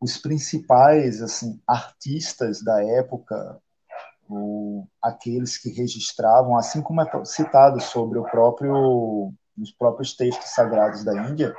os 0.00 0.16
principais 0.16 1.22
assim 1.22 1.60
artistas 1.66 2.62
da 2.62 2.82
época 2.82 3.62
aqueles 5.02 5.58
que 5.58 5.70
registravam, 5.70 6.56
assim 6.56 6.82
como 6.82 7.02
é 7.02 7.24
citado 7.24 7.80
sobre 7.80 8.18
o 8.18 8.24
próprio 8.24 9.32
nos 9.56 9.72
próprios 9.72 10.14
textos 10.14 10.50
sagrados 10.50 11.04
da 11.04 11.28
Índia, 11.28 11.54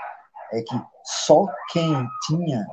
é 0.51 0.61
que 0.61 0.81
só 1.03 1.45
quem 1.71 1.93
tinha 2.25 2.65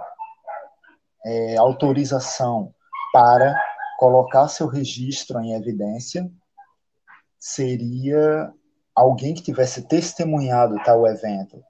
é, 1.24 1.56
autorização 1.58 2.72
para 3.12 3.54
colocar 3.98 4.48
seu 4.48 4.66
registro 4.66 5.40
em 5.40 5.54
evidência 5.54 6.30
seria 7.38 8.52
alguém 8.94 9.34
que 9.34 9.42
tivesse 9.42 9.86
testemunhado 9.86 10.82
tal 10.84 11.06
evento. 11.06 11.62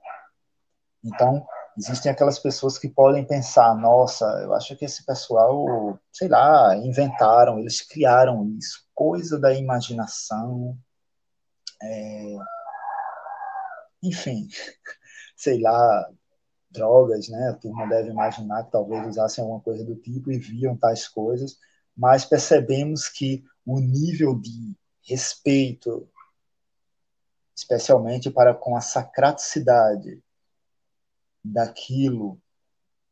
Então, 1.05 1.47
existem 1.79 2.11
aquelas 2.11 2.41
pessoas 2.41 2.77
que 2.77 2.88
podem 2.88 3.25
pensar, 3.25 3.75
nossa, 3.77 4.25
eu 4.43 4.53
acho 4.53 4.77
que 4.77 4.85
esse 4.85 5.07
pessoal, 5.07 5.99
sei 6.12 6.29
lá, 6.29 6.77
inventaram, 6.77 7.59
eles 7.61 7.81
criaram 7.81 8.45
isso, 8.59 8.85
coisa 8.93 9.38
da 9.38 9.55
imaginação, 9.55 10.77
é... 11.81 12.37
enfim, 14.03 14.49
sei 15.37 15.61
lá, 15.61 16.11
drogas, 16.69 17.29
né? 17.29 17.51
A 17.51 17.55
turma 17.55 17.88
deve 17.88 18.11
imaginar 18.11 18.64
que 18.64 18.73
talvez 18.73 19.07
usassem 19.07 19.43
alguma 19.43 19.61
coisa 19.61 19.85
do 19.85 19.95
tipo 19.95 20.33
e 20.33 20.38
viam 20.38 20.77
tais 20.77 21.07
coisas, 21.07 21.57
mas 21.97 22.25
percebemos 22.25 23.09
que 23.09 23.45
o 23.64 23.79
nível 23.79 24.35
de 24.35 24.77
respeito, 25.03 26.09
especialmente 27.57 28.31
para 28.31 28.53
com 28.53 28.77
a 28.77 28.81
sacraticidade 28.81 30.21
daquilo 31.53 32.41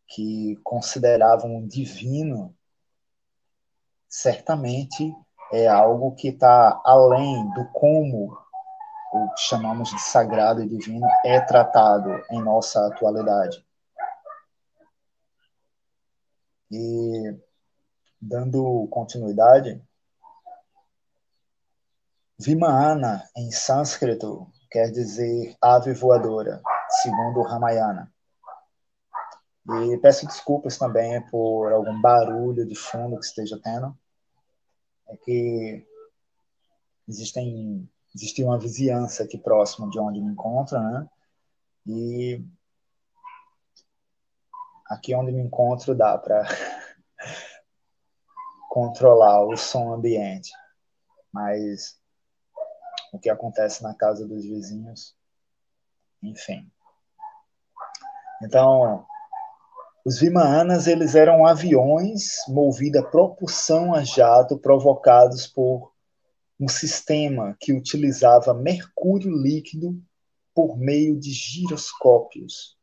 que 0.09 0.57
consideravam 0.63 1.67
divino, 1.67 2.57
certamente 4.09 5.15
é 5.53 5.67
algo 5.67 6.15
que 6.15 6.29
está 6.29 6.81
além 6.85 7.49
do 7.55 7.67
como 7.73 8.37
o 9.13 9.31
que 9.31 9.41
chamamos 9.41 9.91
de 9.91 10.01
sagrado 10.01 10.63
e 10.63 10.69
divino 10.69 11.07
é 11.25 11.41
tratado 11.41 12.11
em 12.31 12.43
nossa 12.43 12.87
atualidade. 12.87 13.65
E 16.71 17.37
dando 18.21 18.89
continuidade, 18.89 19.81
Vimana 22.39 23.25
em 23.35 23.51
sânscrito 23.51 24.47
quer 24.71 24.91
dizer 24.91 25.57
ave 25.59 25.95
voadora, 25.95 26.61
segundo 27.03 27.41
Ramayana. 27.41 28.13
E 29.69 29.99
peço 29.99 30.27
desculpas 30.27 30.79
também 30.79 31.21
por 31.29 31.73
algum 31.73 32.01
barulho 32.01 32.65
de 32.65 32.77
fundo 32.77 33.19
que 33.19 33.27
esteja 33.27 33.59
tendo. 33.63 33.97
É 35.09 35.17
que 35.17 35.85
existem 37.09 37.89
existe 38.15 38.43
uma 38.43 38.59
vizinhança 38.59 39.25
aqui 39.25 39.37
próximo 39.37 39.91
de 39.91 39.99
onde 39.99 40.21
me 40.21 40.33
encontro, 40.33 40.81
né? 40.81 41.07
E 41.87 42.43
aqui 44.87 45.15
onde 45.15 45.33
me 45.33 45.43
encontro 45.43 45.95
dá 45.95 46.17
para 46.17 46.47
controlar 48.71 49.45
o 49.45 49.57
som 49.57 49.93
ambiente, 49.93 50.51
mas 51.31 52.01
o 53.13 53.19
que 53.19 53.29
acontece 53.29 53.83
na 53.83 53.95
casa 53.95 54.27
dos 54.27 54.45
vizinhos, 54.45 55.15
enfim. 56.23 56.71
Então, 58.43 59.07
os 60.07 60.21
Vimanas 60.21 60.87
eles 60.87 61.17
eram 61.17 61.45
aviões 61.45 62.37
movidos 62.47 63.03
a 63.03 63.05
propulsão 63.05 63.93
a 63.93 64.05
jato 64.05 64.57
provocados 64.57 65.49
por 65.49 65.93
um 66.61 66.69
sistema 66.69 67.57
que 67.59 67.73
utilizava 67.73 68.55
mercúrio 68.55 69.33
líquido 69.37 70.01
por 70.55 70.79
meio 70.79 71.19
de 71.19 71.33
giroscópios. 71.33 72.79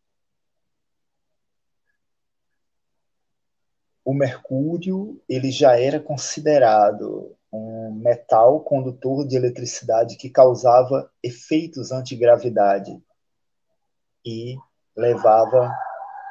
O 4.04 4.14
mercúrio 4.14 5.24
ele 5.30 5.50
já 5.50 5.80
era 5.80 6.02
considerado 6.02 7.38
um 7.50 7.94
metal 7.94 8.60
condutor 8.66 9.26
de 9.26 9.38
eletricidade 9.38 10.18
que 10.18 10.30
causava 10.30 11.10
efeitos 11.24 11.90
antigravidade 11.90 13.02
e 14.26 14.58
levava 14.94 15.74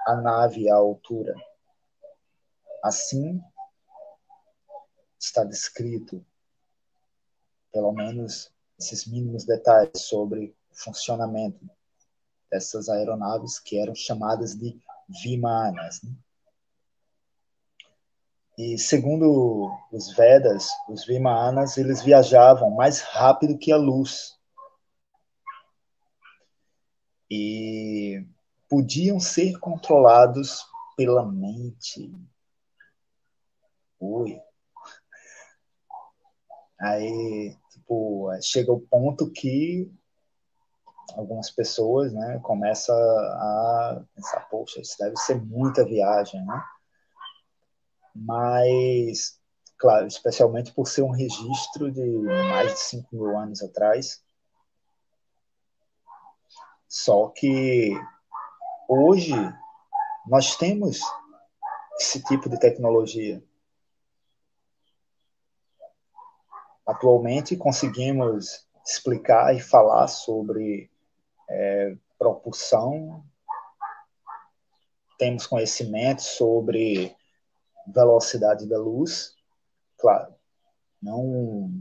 a 0.06 0.16
nave 0.16 0.68
à 0.70 0.74
altura. 0.74 1.34
Assim 2.82 3.40
está 5.18 5.44
descrito 5.44 6.24
pelo 7.72 7.92
menos 7.92 8.52
esses 8.78 9.06
mínimos 9.06 9.44
detalhes 9.44 10.02
sobre 10.02 10.54
o 10.70 10.74
funcionamento 10.74 11.64
dessas 12.50 12.88
aeronaves 12.88 13.58
que 13.58 13.78
eram 13.78 13.94
chamadas 13.94 14.54
de 14.54 14.78
Vimanas. 15.22 16.02
Né? 16.02 16.12
E 18.58 18.78
segundo 18.78 19.70
os 19.90 20.14
Vedas, 20.14 20.68
os 20.88 21.06
Vimanas 21.06 21.78
eles 21.78 22.02
viajavam 22.02 22.70
mais 22.70 23.00
rápido 23.00 23.58
que 23.58 23.72
a 23.72 23.76
luz 23.76 24.38
e 27.30 28.26
podiam 28.72 29.20
ser 29.20 29.58
controlados 29.58 30.64
pela 30.96 31.30
mente. 31.30 32.10
Ui. 34.00 34.40
Aí 36.80 37.54
tipo, 37.70 38.30
chega 38.40 38.72
o 38.72 38.80
ponto 38.80 39.30
que 39.30 39.92
algumas 41.14 41.50
pessoas, 41.50 42.14
né, 42.14 42.40
começam 42.42 42.96
a 42.96 44.02
pensar, 44.14 44.48
poxa, 44.48 44.80
isso 44.80 44.96
deve 44.98 45.18
ser 45.18 45.38
muita 45.44 45.84
viagem, 45.84 46.42
né? 46.46 46.64
Mas, 48.14 49.38
claro, 49.76 50.06
especialmente 50.06 50.72
por 50.72 50.88
ser 50.88 51.02
um 51.02 51.10
registro 51.10 51.92
de 51.92 52.00
mais 52.48 52.72
de 52.72 52.80
5 52.80 53.08
mil 53.12 53.36
anos 53.36 53.62
atrás. 53.62 54.24
Só 56.88 57.28
que 57.28 57.94
hoje 58.88 59.32
nós 60.26 60.56
temos 60.56 61.00
esse 61.98 62.22
tipo 62.22 62.48
de 62.48 62.58
tecnologia. 62.58 63.42
Atualmente 66.86 67.56
conseguimos 67.56 68.66
explicar 68.84 69.54
e 69.54 69.60
falar 69.60 70.08
sobre 70.08 70.90
é, 71.48 71.96
propulsão, 72.18 73.24
temos 75.18 75.46
conhecimento 75.46 76.22
sobre 76.22 77.14
velocidade 77.86 78.68
da 78.68 78.78
luz, 78.78 79.36
claro, 79.98 80.34
não 81.00 81.72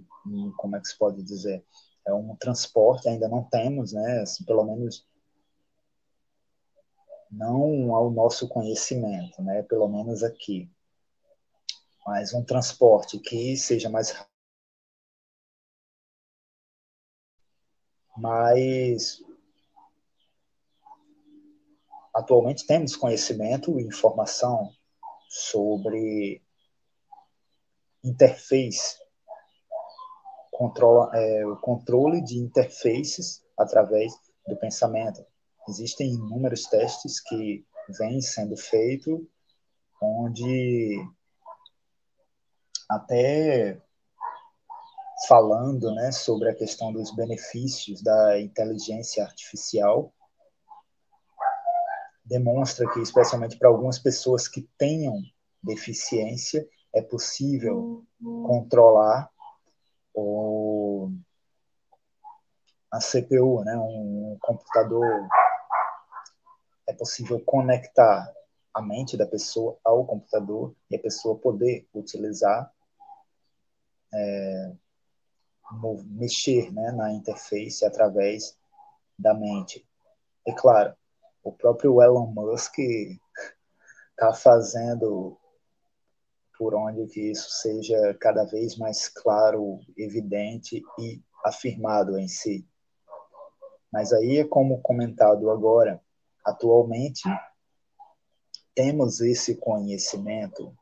como 0.58 0.76
é 0.76 0.80
que 0.80 0.88
se 0.88 0.98
pode 0.98 1.24
dizer, 1.24 1.66
é 2.06 2.14
um 2.14 2.36
transporte 2.36 3.08
ainda 3.08 3.28
não 3.28 3.44
temos, 3.44 3.94
né? 3.94 4.22
Assim, 4.22 4.44
pelo 4.46 4.64
menos 4.64 5.06
não 7.32 7.96
ao 7.96 8.12
nosso 8.12 8.48
conhecimento, 8.48 9.42
né? 9.42 9.64
Pelo 9.64 9.88
menos 9.88 10.24
aqui, 10.24 10.70
mas 12.06 12.34
um 12.34 12.44
transporte 12.44 13.20
que 13.20 13.56
seja 13.56 13.90
mais 13.90 14.14
mas 18.18 19.24
atualmente 22.14 22.68
temos 22.68 22.96
conhecimento 22.96 23.80
e 23.80 23.84
informação 23.84 24.72
sobre 25.30 26.42
interface, 28.04 28.98
controla, 30.52 31.10
é, 31.16 31.46
o 31.46 31.56
controle 31.58 32.22
de 32.22 32.38
interfaces 32.38 33.44
através 33.58 34.14
do 34.46 34.58
pensamento. 34.58 35.26
Existem 35.68 36.14
inúmeros 36.14 36.66
testes 36.66 37.20
que 37.20 37.66
vêm 37.98 38.22
sendo 38.22 38.58
feitos, 38.58 39.20
onde 40.02 40.98
até 42.90 43.82
falando 45.28 45.94
né, 45.94 46.12
sobre 46.12 46.50
a 46.50 46.56
questão 46.56 46.92
dos 46.92 47.16
benefícios 47.16 48.02
da 48.02 48.40
inteligência 48.42 49.24
artificial, 49.24 50.14
demonstra 52.26 52.90
que, 52.92 53.00
especialmente 53.00 53.58
para 53.58 53.70
algumas 53.70 54.00
pessoas 54.00 54.48
que 54.48 54.68
tenham 54.78 55.22
deficiência, 55.62 56.68
é 56.94 57.02
possível 57.02 58.06
controlar 58.20 59.30
o, 60.14 61.12
a 62.92 63.00
CPU, 63.00 63.64
né, 63.64 63.78
um 63.78 64.38
computador. 64.42 65.28
É 66.88 66.94
possível 66.94 67.40
conectar 67.46 68.34
a 68.74 68.82
mente 68.82 69.18
da 69.18 69.26
pessoa 69.26 69.78
ao 69.84 70.06
computador 70.06 70.76
e 70.90 70.96
a 70.96 71.00
pessoa 71.00 71.38
poder 71.38 71.88
utilizar 71.94 72.72
é, 74.14 74.74
mexer 76.06 76.72
né, 76.72 76.92
na 76.92 77.14
interface 77.14 77.86
através 77.86 78.58
da 79.18 79.34
mente. 79.34 79.88
E 80.46 80.54
claro, 80.54 80.96
o 81.44 81.52
próprio 81.52 82.02
Elon 82.02 82.28
Musk 82.28 82.80
está 82.80 84.34
fazendo 84.34 85.38
por 86.58 86.76
onde 86.76 87.08
que 87.08 87.32
isso 87.32 87.50
seja 87.50 88.16
cada 88.20 88.44
vez 88.44 88.78
mais 88.78 89.08
claro, 89.08 89.80
evidente 89.98 90.84
e 91.00 91.20
afirmado 91.44 92.20
em 92.20 92.28
si. 92.28 92.68
Mas 93.92 94.14
aí 94.14 94.38
é 94.38 94.48
como 94.48 94.82
comentado 94.82 95.50
agora, 95.50 96.00
atualmente 96.46 97.24
temos 98.74 99.22
esse 99.22 99.56
conhecimento, 99.56 100.76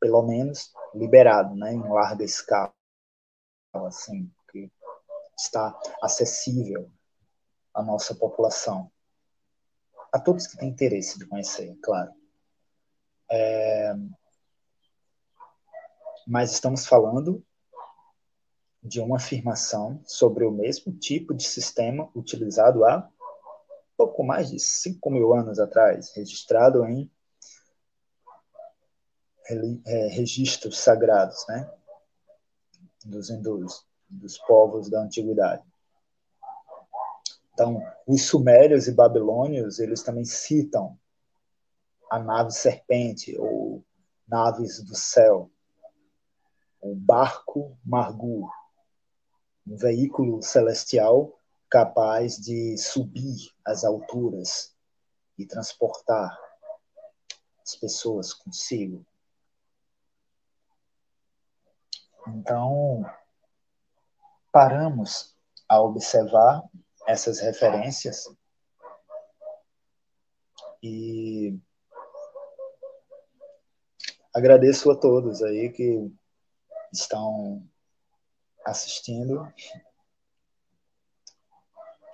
pelo 0.00 0.22
menos 0.22 0.72
liberado, 0.94 1.54
né, 1.54 1.72
em 1.72 1.82
larga 1.88 2.24
escala 2.24 2.72
assim, 3.86 4.30
que 4.50 4.70
está 5.38 5.78
acessível 6.02 6.90
à 7.74 7.82
nossa 7.82 8.14
população. 8.14 8.90
a 10.12 10.20
todos 10.20 10.46
que 10.46 10.56
têm 10.56 10.70
interesse 10.70 11.18
de 11.18 11.26
conhecer, 11.26 11.76
claro. 11.82 12.10
É, 13.30 13.94
mas 16.26 16.52
estamos 16.52 16.86
falando 16.86 17.44
de 18.82 19.00
uma 19.00 19.16
afirmação 19.16 20.00
sobre 20.06 20.44
o 20.44 20.50
mesmo 20.50 20.96
tipo 20.96 21.34
de 21.34 21.44
sistema 21.44 22.10
utilizado 22.14 22.84
há 22.84 23.10
pouco 23.96 24.22
mais 24.22 24.50
de 24.50 24.58
5 24.58 25.10
mil 25.10 25.34
anos 25.34 25.58
atrás, 25.58 26.12
registrado 26.14 26.84
em 26.84 27.10
é, 29.86 30.08
registros 30.08 30.78
sagrados, 30.78 31.46
né? 31.48 31.70
Dos 33.04 33.30
hindus, 33.30 33.86
dos 34.08 34.38
povos 34.38 34.90
da 34.90 35.00
antiguidade. 35.00 35.62
Então, 37.52 37.80
os 38.06 38.22
sumérios 38.26 38.86
e 38.86 38.92
babilônios, 38.92 39.78
eles 39.78 40.02
também 40.02 40.24
citam 40.24 40.98
a 42.10 42.18
nave 42.18 42.50
serpente 42.50 43.36
ou 43.38 43.84
naves 44.28 44.82
do 44.82 44.94
céu, 44.94 45.50
o 46.80 46.94
barco 46.94 47.76
Margu, 47.84 48.48
um 49.66 49.76
veículo 49.76 50.42
celestial 50.42 51.40
capaz 51.70 52.36
de 52.36 52.76
subir 52.78 53.50
as 53.64 53.84
alturas 53.84 54.74
e 55.38 55.46
transportar 55.46 56.36
as 57.62 57.74
pessoas 57.76 58.32
consigo. 58.32 59.04
Então, 62.28 63.04
paramos 64.52 65.36
a 65.68 65.80
observar 65.80 66.62
essas 67.06 67.40
referências 67.40 68.24
e 70.82 71.58
agradeço 74.34 74.90
a 74.90 74.96
todos 74.96 75.42
aí 75.42 75.70
que 75.70 76.12
estão 76.92 77.66
assistindo. 78.64 79.52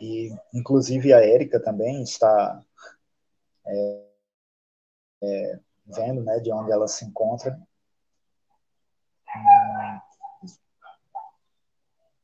E, 0.02 0.36
inclusive, 0.52 1.14
a 1.14 1.24
Érica 1.24 1.60
também 1.60 2.02
está 2.02 2.60
é, 3.64 4.08
é, 5.22 5.60
vendo 5.86 6.24
né, 6.24 6.40
de 6.40 6.52
onde 6.52 6.72
ela 6.72 6.88
se 6.88 7.04
encontra. 7.04 7.56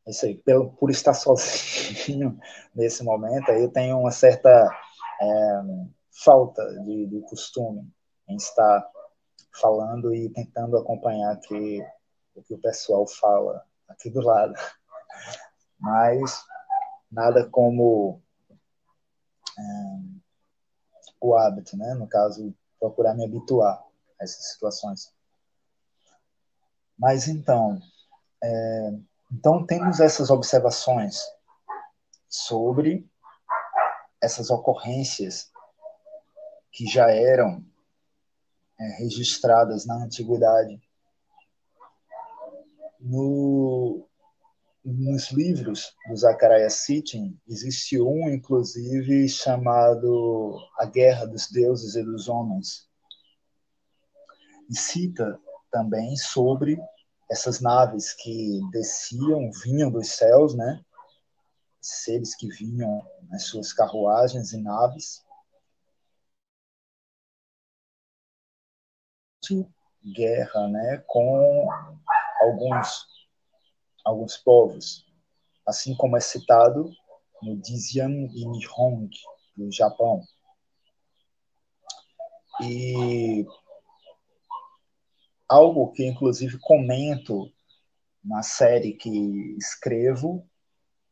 É 0.04 0.10
isso 0.10 0.26
aí, 0.26 0.36
pelo, 0.38 0.72
por 0.72 0.90
estar 0.90 1.14
sozinho 1.14 2.36
nesse 2.74 3.04
momento, 3.04 3.52
aí 3.52 3.62
eu 3.62 3.70
tenho 3.70 4.00
uma 4.00 4.10
certa 4.10 4.50
é, 5.22 5.62
falta 6.24 6.64
de, 6.82 7.06
de 7.06 7.20
costume 7.28 7.88
em 8.28 8.34
estar 8.34 8.90
falando 9.52 10.12
e 10.12 10.28
tentando 10.30 10.76
acompanhar 10.76 11.30
aqui 11.32 11.80
o 12.34 12.42
que 12.42 12.54
o 12.54 12.60
pessoal 12.60 13.06
fala 13.06 13.64
aqui 13.88 14.10
do 14.10 14.20
lado. 14.20 14.54
Mas 15.78 16.44
nada 17.10 17.48
como 17.48 18.22
é, 19.58 19.62
o 21.20 21.34
hábito, 21.34 21.76
né? 21.76 21.94
No 21.94 22.06
caso, 22.06 22.54
procurar 22.78 23.14
me 23.14 23.24
habituar 23.24 23.82
a 24.20 24.24
essas 24.24 24.52
situações. 24.52 25.12
Mas 26.98 27.28
então, 27.28 27.80
é, 28.42 28.98
então 29.32 29.64
temos 29.64 30.00
essas 30.00 30.30
observações 30.30 31.20
sobre 32.28 33.08
essas 34.20 34.50
ocorrências 34.50 35.50
que 36.72 36.86
já 36.86 37.10
eram 37.10 37.64
é, 38.78 38.84
registradas 38.98 39.86
na 39.86 39.94
antiguidade 40.04 40.80
no, 43.00 44.07
nos 44.88 45.30
livros 45.30 45.94
do 46.08 46.16
Zachariah 46.16 46.70
Sitchin, 46.70 47.38
existe 47.46 48.00
um, 48.00 48.28
inclusive, 48.30 49.28
chamado 49.28 50.58
A 50.78 50.86
Guerra 50.86 51.26
dos 51.26 51.50
Deuses 51.50 51.94
e 51.94 52.02
dos 52.02 52.28
Homens. 52.28 52.88
E 54.70 54.76
cita 54.76 55.38
também 55.70 56.16
sobre 56.16 56.78
essas 57.30 57.60
naves 57.60 58.14
que 58.14 58.60
desciam, 58.70 59.50
vinham 59.62 59.90
dos 59.90 60.08
céus, 60.08 60.54
né? 60.54 60.82
Seres 61.80 62.34
que 62.34 62.48
vinham 62.48 63.06
nas 63.28 63.44
suas 63.44 63.72
carruagens 63.72 64.52
e 64.52 64.62
naves. 64.62 65.22
Guerra, 70.04 70.68
né? 70.68 71.04
Com 71.06 71.68
alguns, 72.40 73.06
alguns 74.08 74.38
povos, 74.38 75.04
assim 75.66 75.94
como 75.94 76.16
é 76.16 76.20
citado 76.20 76.90
no 77.42 77.56
Dizian 77.60 78.10
e 78.10 78.46
Nihong, 78.46 79.10
do 79.54 79.70
Japão. 79.70 80.22
E 82.62 83.46
algo 85.46 85.92
que, 85.92 86.06
inclusive, 86.06 86.58
comento 86.58 87.52
na 88.24 88.42
série 88.42 88.94
que 88.94 89.56
escrevo, 89.58 90.48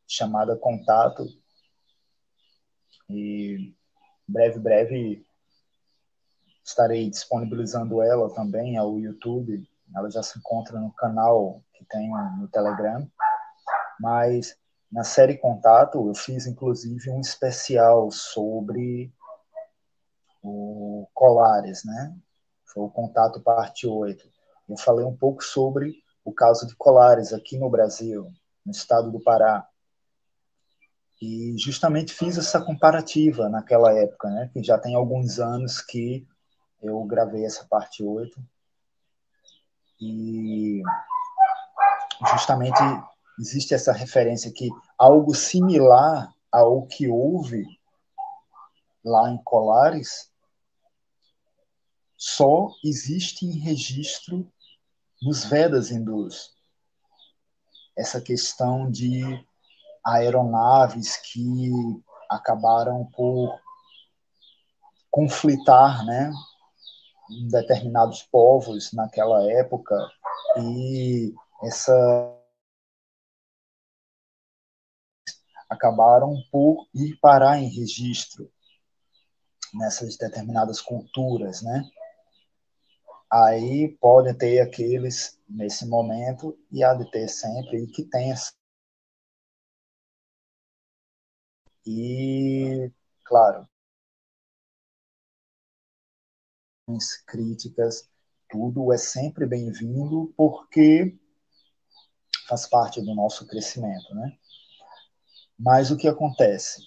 chamada 0.08 0.56
Contato, 0.56 1.26
e 3.10 3.74
breve, 4.26 4.58
breve 4.58 5.26
estarei 6.64 7.10
disponibilizando 7.10 8.02
ela 8.02 8.34
também 8.34 8.76
ao 8.78 8.98
YouTube 8.98 9.68
ela 9.96 10.10
já 10.10 10.22
se 10.22 10.38
encontra 10.38 10.78
no 10.78 10.92
canal 10.92 11.62
que 11.72 11.84
tem 11.86 12.10
no 12.38 12.46
Telegram. 12.48 13.10
Mas 13.98 14.54
na 14.92 15.02
série 15.02 15.38
Contato 15.38 16.06
eu 16.06 16.14
fiz 16.14 16.46
inclusive 16.46 17.10
um 17.10 17.20
especial 17.20 18.10
sobre 18.10 19.10
o 20.42 21.08
Colares, 21.14 21.82
né? 21.84 22.14
Foi 22.66 22.84
o 22.84 22.90
Contato 22.90 23.40
parte 23.40 23.86
8. 23.86 24.28
Eu 24.68 24.76
falei 24.76 25.04
um 25.04 25.16
pouco 25.16 25.42
sobre 25.42 25.94
o 26.22 26.32
caso 26.32 26.66
de 26.66 26.76
Colares 26.76 27.32
aqui 27.32 27.58
no 27.58 27.70
Brasil, 27.70 28.30
no 28.64 28.72
estado 28.72 29.10
do 29.10 29.20
Pará. 29.20 29.66
E 31.22 31.56
justamente 31.56 32.12
fiz 32.12 32.36
essa 32.36 32.60
comparativa 32.60 33.48
naquela 33.48 33.94
época, 33.94 34.28
né? 34.28 34.50
Que 34.52 34.62
já 34.62 34.78
tem 34.78 34.94
alguns 34.94 35.38
anos 35.38 35.80
que 35.80 36.28
eu 36.82 37.02
gravei 37.04 37.46
essa 37.46 37.64
parte 37.64 38.04
8 38.04 38.38
e 40.00 40.82
justamente 42.30 42.80
existe 43.38 43.74
essa 43.74 43.92
referência 43.92 44.52
que 44.52 44.68
algo 44.98 45.34
similar 45.34 46.32
ao 46.50 46.86
que 46.86 47.08
houve 47.08 47.64
lá 49.04 49.30
em 49.30 49.38
Colares 49.42 50.30
só 52.16 52.70
existe 52.82 53.44
em 53.44 53.58
registro 53.58 54.50
nos 55.22 55.44
Vedas 55.44 55.90
hindus. 55.90 56.54
Essa 57.96 58.20
questão 58.20 58.90
de 58.90 59.22
aeronaves 60.04 61.16
que 61.16 61.70
acabaram 62.28 63.04
por 63.12 63.60
conflitar, 65.10 66.04
né, 66.04 66.30
determinados 67.48 68.22
povos 68.22 68.92
naquela 68.92 69.42
época 69.50 69.94
e 70.58 71.34
essa 71.62 71.92
acabaram 75.68 76.34
por 76.50 76.86
ir 76.94 77.18
parar 77.20 77.58
em 77.58 77.68
registro 77.68 78.50
nessas 79.74 80.16
determinadas 80.16 80.80
culturas, 80.80 81.62
né? 81.62 81.82
Aí 83.30 83.96
pode 84.00 84.32
ter 84.34 84.60
aqueles 84.60 85.38
nesse 85.48 85.86
momento 85.86 86.56
e 86.70 86.84
há 86.84 86.94
de 86.94 87.10
ter 87.10 87.28
sempre 87.28 87.82
e 87.82 87.86
que 87.88 88.04
tem 88.04 88.32
e 91.84 92.90
claro 93.24 93.66
críticas, 97.26 98.08
tudo 98.48 98.92
é 98.92 98.96
sempre 98.96 99.44
bem-vindo 99.44 100.32
porque 100.36 101.18
faz 102.48 102.64
parte 102.68 103.02
do 103.02 103.12
nosso 103.12 103.44
crescimento, 103.44 104.14
né? 104.14 104.36
Mas 105.58 105.90
o 105.90 105.96
que 105.96 106.06
acontece? 106.06 106.82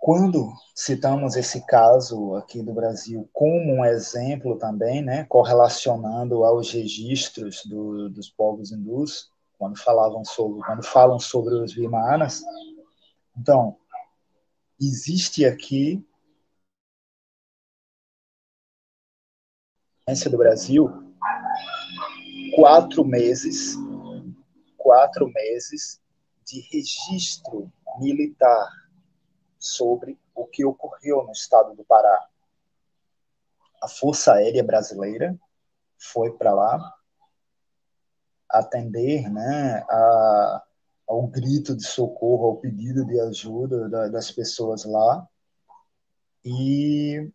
Quando 0.00 0.52
citamos 0.74 1.36
esse 1.36 1.64
caso 1.66 2.34
aqui 2.34 2.60
do 2.60 2.72
Brasil 2.72 3.30
como 3.32 3.74
um 3.74 3.84
exemplo 3.84 4.58
também, 4.58 5.00
né, 5.02 5.24
correlacionando 5.26 6.42
aos 6.42 6.72
registros 6.72 7.64
do, 7.64 8.08
dos 8.08 8.28
povos 8.28 8.72
hindus, 8.72 9.30
quando 9.56 9.78
falavam 9.78 10.24
sobre, 10.24 10.60
quando 10.66 10.82
falam 10.82 11.20
sobre 11.20 11.54
os 11.54 11.72
Vimanas, 11.72 12.42
então 13.36 13.76
existe 14.80 15.44
aqui 15.44 16.04
do 20.06 20.36
Brasil 20.36 21.12
quatro 22.56 23.04
meses, 23.04 23.76
quatro 24.76 25.28
meses 25.28 26.00
de 26.44 26.60
registro 26.72 27.72
militar 28.00 28.68
sobre 29.60 30.18
o 30.34 30.44
que 30.46 30.64
ocorreu 30.64 31.22
no 31.22 31.30
estado 31.30 31.74
do 31.76 31.84
Pará. 31.84 32.28
A 33.80 33.86
Força 33.86 34.34
Aérea 34.34 34.64
Brasileira 34.64 35.38
foi 35.96 36.32
para 36.32 36.52
lá 36.52 36.94
atender 38.50 39.30
né, 39.30 39.84
a, 39.88 40.62
ao 41.06 41.28
grito 41.28 41.76
de 41.76 41.84
socorro, 41.84 42.46
ao 42.46 42.56
pedido 42.56 43.06
de 43.06 43.20
ajuda 43.20 43.88
da, 43.88 44.08
das 44.08 44.32
pessoas 44.32 44.84
lá. 44.84 45.26
E 46.44 47.30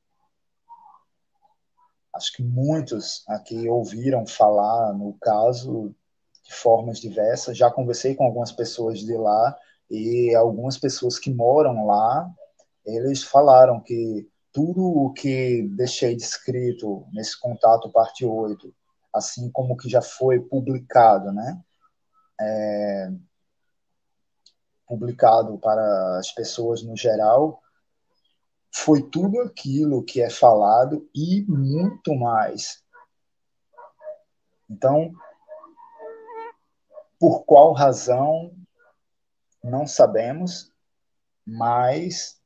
acho 2.18 2.34
que 2.34 2.44
muitos 2.44 3.24
aqui 3.28 3.70
ouviram 3.70 4.26
falar 4.26 4.92
no 4.94 5.16
caso 5.22 5.96
de 6.44 6.54
formas 6.54 7.00
diversas. 7.00 7.58
Já 7.58 7.72
conversei 7.72 8.16
com 8.16 8.26
algumas 8.26 8.52
pessoas 8.52 9.00
de 9.00 9.16
lá 9.16 9.56
e 9.90 10.36
algumas 10.36 10.78
pessoas 10.78 11.18
que 11.20 11.34
moram 11.34 11.86
lá, 11.86 12.30
eles 12.86 13.24
falaram 13.24 13.80
que 13.80 14.28
tudo 14.52 14.84
o 14.84 15.14
que 15.14 15.64
deixei 15.76 16.16
descrito 16.16 17.06
nesse 17.14 17.40
contato 17.40 17.92
parte 17.92 18.26
8, 18.26 18.74
assim 19.14 19.52
como 19.52 19.78
que 19.78 19.88
já 19.88 20.02
foi 20.02 20.40
publicado, 20.40 21.32
né? 21.32 21.62
É, 22.40 23.12
publicado 24.88 25.58
para 25.60 26.18
as 26.18 26.32
pessoas 26.32 26.82
no 26.82 26.96
geral, 26.96 27.62
foi 28.74 29.02
tudo 29.02 29.42
aquilo 29.42 30.04
que 30.04 30.22
é 30.22 30.30
falado 30.30 31.10
e 31.14 31.44
muito 31.48 32.14
mais. 32.16 32.84
Então, 34.70 35.12
por 37.20 37.44
qual 37.46 37.74
razão 37.74 38.52
não 39.64 39.88
sabemos, 39.88 40.72
mas 41.46 42.40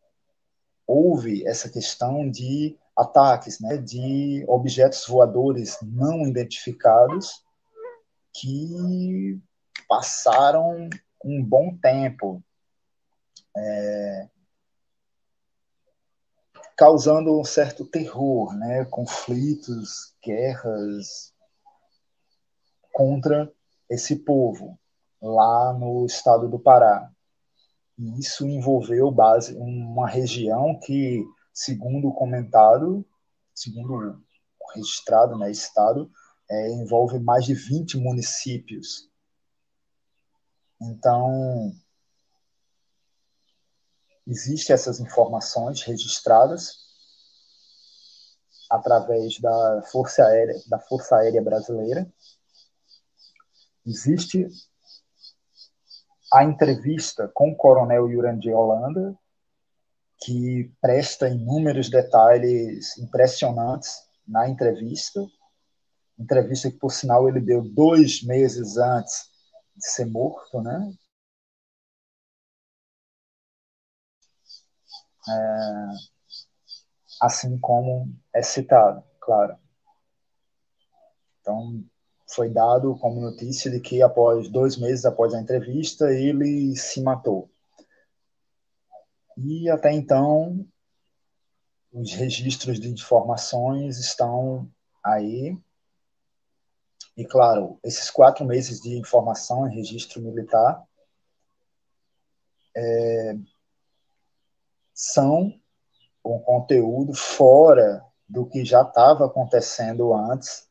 houve 0.87 1.45
essa 1.47 1.69
questão 1.69 2.29
de 2.29 2.77
ataques, 2.95 3.59
né, 3.59 3.77
de 3.77 4.43
objetos 4.47 5.05
voadores 5.07 5.77
não 5.81 6.21
identificados 6.27 7.43
que 8.33 9.39
passaram 9.87 10.89
um 11.23 11.43
bom 11.43 11.75
tempo 11.77 12.43
é, 13.55 14.29
causando 16.81 17.39
um 17.39 17.43
certo 17.43 17.85
terror, 17.85 18.57
né, 18.57 18.83
conflitos, 18.85 20.15
guerras 20.25 21.31
contra 22.91 23.53
esse 23.87 24.15
povo 24.15 24.79
lá 25.21 25.73
no 25.73 26.07
estado 26.07 26.49
do 26.49 26.57
Pará. 26.57 27.07
E 27.99 28.19
isso 28.19 28.47
envolveu 28.47 29.11
base 29.11 29.55
uma 29.57 30.09
região 30.09 30.79
que, 30.79 31.23
segundo 31.53 32.11
comentado, 32.13 33.05
segundo 33.53 34.19
registrado, 34.73 35.37
né, 35.37 35.51
estado, 35.51 36.09
é, 36.49 36.71
envolve 36.71 37.19
mais 37.19 37.45
de 37.45 37.53
20 37.53 37.99
municípios. 37.99 39.07
Então, 40.81 41.71
existem 44.31 44.73
essas 44.73 45.01
informações 45.01 45.81
registradas 45.83 46.79
através 48.69 49.37
da 49.39 49.83
Força 49.91 50.25
Aérea, 50.25 50.55
da 50.67 50.79
Força 50.79 51.17
Aérea 51.17 51.41
Brasileira. 51.41 52.09
Existe 53.85 54.47
a 56.31 56.45
entrevista 56.45 57.29
com 57.33 57.51
o 57.51 57.55
Coronel 57.57 58.09
Yurandir 58.09 58.55
Holanda, 58.55 59.13
que 60.23 60.71
presta 60.79 61.27
inúmeros 61.27 61.89
detalhes 61.89 62.97
impressionantes 62.97 63.91
na 64.25 64.47
entrevista. 64.47 65.19
Entrevista 66.17 66.71
que, 66.71 66.77
por 66.77 66.91
sinal, 66.91 67.27
ele 67.27 67.41
deu 67.41 67.61
dois 67.61 68.23
meses 68.23 68.77
antes 68.77 69.29
de 69.75 69.85
ser 69.89 70.05
morto, 70.05 70.61
né? 70.61 70.93
É, 75.27 75.87
assim 77.21 77.57
como 77.59 78.13
é 78.33 78.41
citado, 78.41 79.03
claro. 79.19 79.57
Então, 81.39 81.83
foi 82.33 82.49
dado 82.49 82.97
como 82.97 83.19
notícia 83.19 83.69
de 83.69 83.79
que 83.79 84.01
após 84.01 84.49
dois 84.49 84.77
meses 84.77 85.05
após 85.05 85.33
a 85.33 85.41
entrevista 85.41 86.11
ele 86.11 86.75
se 86.75 87.01
matou. 87.01 87.49
E 89.37 89.69
até 89.69 89.91
então 89.91 90.65
os 91.91 92.13
registros 92.13 92.79
de 92.79 92.89
informações 92.89 93.99
estão 93.99 94.69
aí. 95.03 95.57
E 97.17 97.25
claro, 97.25 97.79
esses 97.83 98.09
quatro 98.09 98.45
meses 98.45 98.79
de 98.79 98.97
informação 98.97 99.67
em 99.67 99.75
registro 99.75 100.21
militar 100.21 100.81
é, 102.75 103.35
são 105.01 105.51
um 106.23 106.37
conteúdo 106.37 107.15
fora 107.15 108.05
do 108.29 108.45
que 108.45 108.63
já 108.63 108.83
estava 108.83 109.25
acontecendo 109.25 110.13
antes 110.13 110.69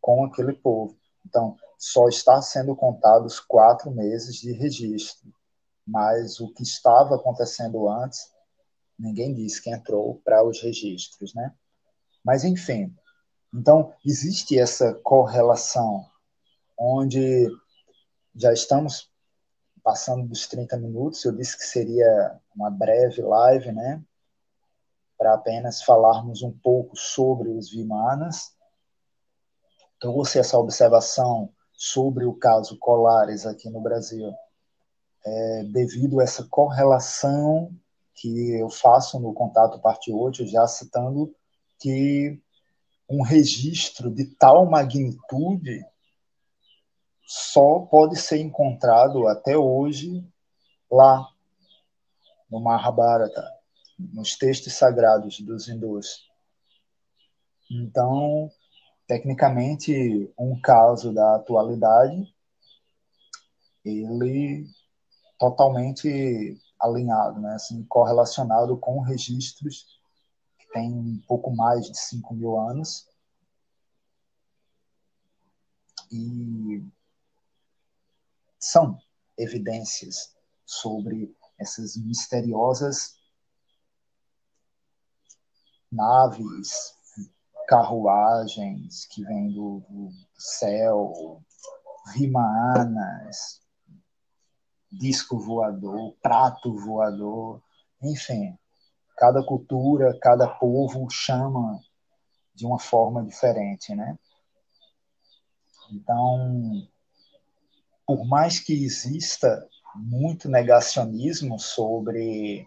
com 0.00 0.24
aquele 0.24 0.52
povo. 0.52 0.98
Então, 1.24 1.56
só 1.78 2.08
está 2.08 2.42
sendo 2.42 2.74
contados 2.74 3.38
quatro 3.38 3.92
meses 3.92 4.34
de 4.34 4.50
registro, 4.50 5.32
mas 5.86 6.40
o 6.40 6.52
que 6.52 6.64
estava 6.64 7.14
acontecendo 7.14 7.88
antes, 7.88 8.32
ninguém 8.98 9.32
disse 9.32 9.62
que 9.62 9.70
entrou 9.70 10.20
para 10.24 10.44
os 10.44 10.60
registros, 10.60 11.32
né? 11.32 11.54
Mas, 12.24 12.42
enfim, 12.42 12.92
então 13.54 13.94
existe 14.04 14.58
essa 14.58 14.92
correlação, 14.92 16.04
onde 16.76 17.46
já 18.34 18.52
estamos 18.52 19.08
passando 19.84 20.26
dos 20.26 20.48
30 20.48 20.76
minutos, 20.78 21.24
eu 21.24 21.32
disse 21.32 21.56
que 21.56 21.64
seria 21.64 22.40
uma 22.58 22.70
breve 22.70 23.22
live, 23.22 23.70
né? 23.70 24.02
Para 25.16 25.34
apenas 25.34 25.80
falarmos 25.80 26.42
um 26.42 26.50
pouco 26.50 26.96
sobre 26.96 27.48
os 27.50 27.70
Vimanas, 27.70 28.52
trouxe 30.00 30.40
essa 30.40 30.58
observação 30.58 31.52
sobre 31.72 32.24
o 32.24 32.34
caso 32.34 32.76
Colares 32.78 33.46
aqui 33.46 33.70
no 33.70 33.80
Brasil, 33.80 34.32
é, 35.24 35.62
devido 35.72 36.18
a 36.18 36.24
essa 36.24 36.44
correlação 36.50 37.72
que 38.14 38.58
eu 38.58 38.68
faço 38.68 39.20
no 39.20 39.32
contato 39.32 39.80
parte 39.80 40.12
8, 40.12 40.44
já 40.46 40.66
citando 40.66 41.32
que 41.78 42.42
um 43.08 43.22
registro 43.22 44.10
de 44.10 44.24
tal 44.34 44.66
magnitude 44.66 45.84
só 47.24 47.80
pode 47.80 48.16
ser 48.16 48.38
encontrado 48.38 49.28
até 49.28 49.56
hoje 49.56 50.26
lá 50.90 51.28
no 52.50 52.60
Mahabharata, 52.60 53.44
nos 53.98 54.36
textos 54.36 54.74
sagrados 54.74 55.40
dos 55.40 55.68
hindus. 55.68 56.28
Então, 57.70 58.50
tecnicamente 59.06 60.32
um 60.38 60.60
caso 60.60 61.12
da 61.12 61.36
atualidade, 61.36 62.34
ele 63.84 64.66
totalmente 65.38 66.58
alinhado, 66.80 67.40
né? 67.40 67.54
assim, 67.54 67.84
correlacionado 67.84 68.76
com 68.78 69.00
registros 69.00 69.86
que 70.58 70.68
têm 70.72 70.92
um 70.92 71.22
pouco 71.26 71.54
mais 71.54 71.86
de 71.86 71.98
5 71.98 72.34
mil 72.34 72.58
anos. 72.58 73.08
E 76.10 76.82
são 78.58 78.98
evidências 79.36 80.34
sobre 80.64 81.34
essas 81.58 81.96
misteriosas 81.96 83.16
naves 85.90 86.96
carruagens 87.66 89.04
que 89.06 89.22
vêm 89.22 89.52
do, 89.52 89.82
do 89.90 90.10
céu, 90.38 91.42
rimanas, 92.14 93.60
disco 94.90 95.38
voador, 95.38 96.16
prato 96.22 96.74
voador, 96.74 97.62
enfim, 98.02 98.56
cada 99.18 99.44
cultura, 99.44 100.18
cada 100.18 100.48
povo 100.48 101.10
chama 101.10 101.78
de 102.54 102.64
uma 102.64 102.78
forma 102.78 103.22
diferente, 103.22 103.94
né? 103.94 104.18
Então, 105.92 106.88
por 108.06 108.26
mais 108.26 108.58
que 108.58 108.72
exista 108.72 109.68
muito 109.98 110.48
negacionismo 110.48 111.58
sobre 111.58 112.66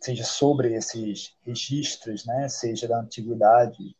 seja 0.00 0.24
sobre 0.24 0.74
esses 0.74 1.34
registros, 1.44 2.24
né, 2.26 2.48
seja 2.48 2.86
da 2.86 3.00
antiguidade 3.00 3.96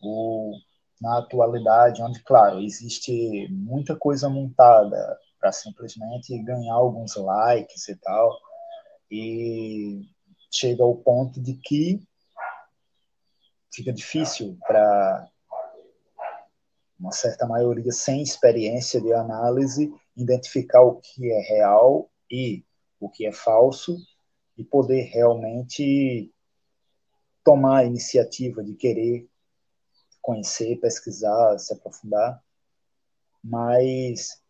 ou 0.00 0.52
na 1.00 1.18
atualidade, 1.18 2.00
onde, 2.00 2.22
claro, 2.22 2.60
existe 2.60 3.48
muita 3.50 3.96
coisa 3.96 4.28
montada 4.28 5.18
para 5.40 5.50
simplesmente 5.50 6.38
ganhar 6.44 6.74
alguns 6.74 7.16
likes 7.16 7.88
e 7.88 7.96
tal, 7.96 8.38
e 9.10 10.02
chega 10.48 10.84
ao 10.84 10.94
ponto 10.94 11.40
de 11.40 11.54
que 11.54 12.00
fica 13.74 13.92
difícil 13.92 14.56
para 14.66 15.28
uma 17.00 17.10
certa 17.10 17.46
maioria 17.46 17.90
sem 17.90 18.22
experiência 18.22 19.00
de 19.00 19.12
análise 19.12 19.92
identificar 20.16 20.82
o 20.82 20.96
que 20.96 21.30
é 21.30 21.40
real 21.40 22.10
e 22.30 22.64
o 23.00 23.08
que 23.08 23.26
é 23.26 23.32
falso 23.32 23.96
e 24.56 24.64
poder 24.64 25.02
realmente 25.04 26.32
tomar 27.44 27.78
a 27.78 27.84
iniciativa 27.84 28.62
de 28.62 28.74
querer 28.74 29.28
conhecer, 30.20 30.78
pesquisar, 30.80 31.58
se 31.58 31.72
aprofundar, 31.72 32.40
mas 33.42 34.40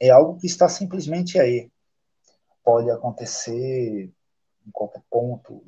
é 0.00 0.10
algo 0.10 0.38
que 0.38 0.46
está 0.46 0.68
simplesmente 0.68 1.38
aí. 1.38 1.70
Pode 2.64 2.90
acontecer 2.90 4.12
em 4.66 4.70
qualquer 4.72 5.02
ponto 5.08 5.62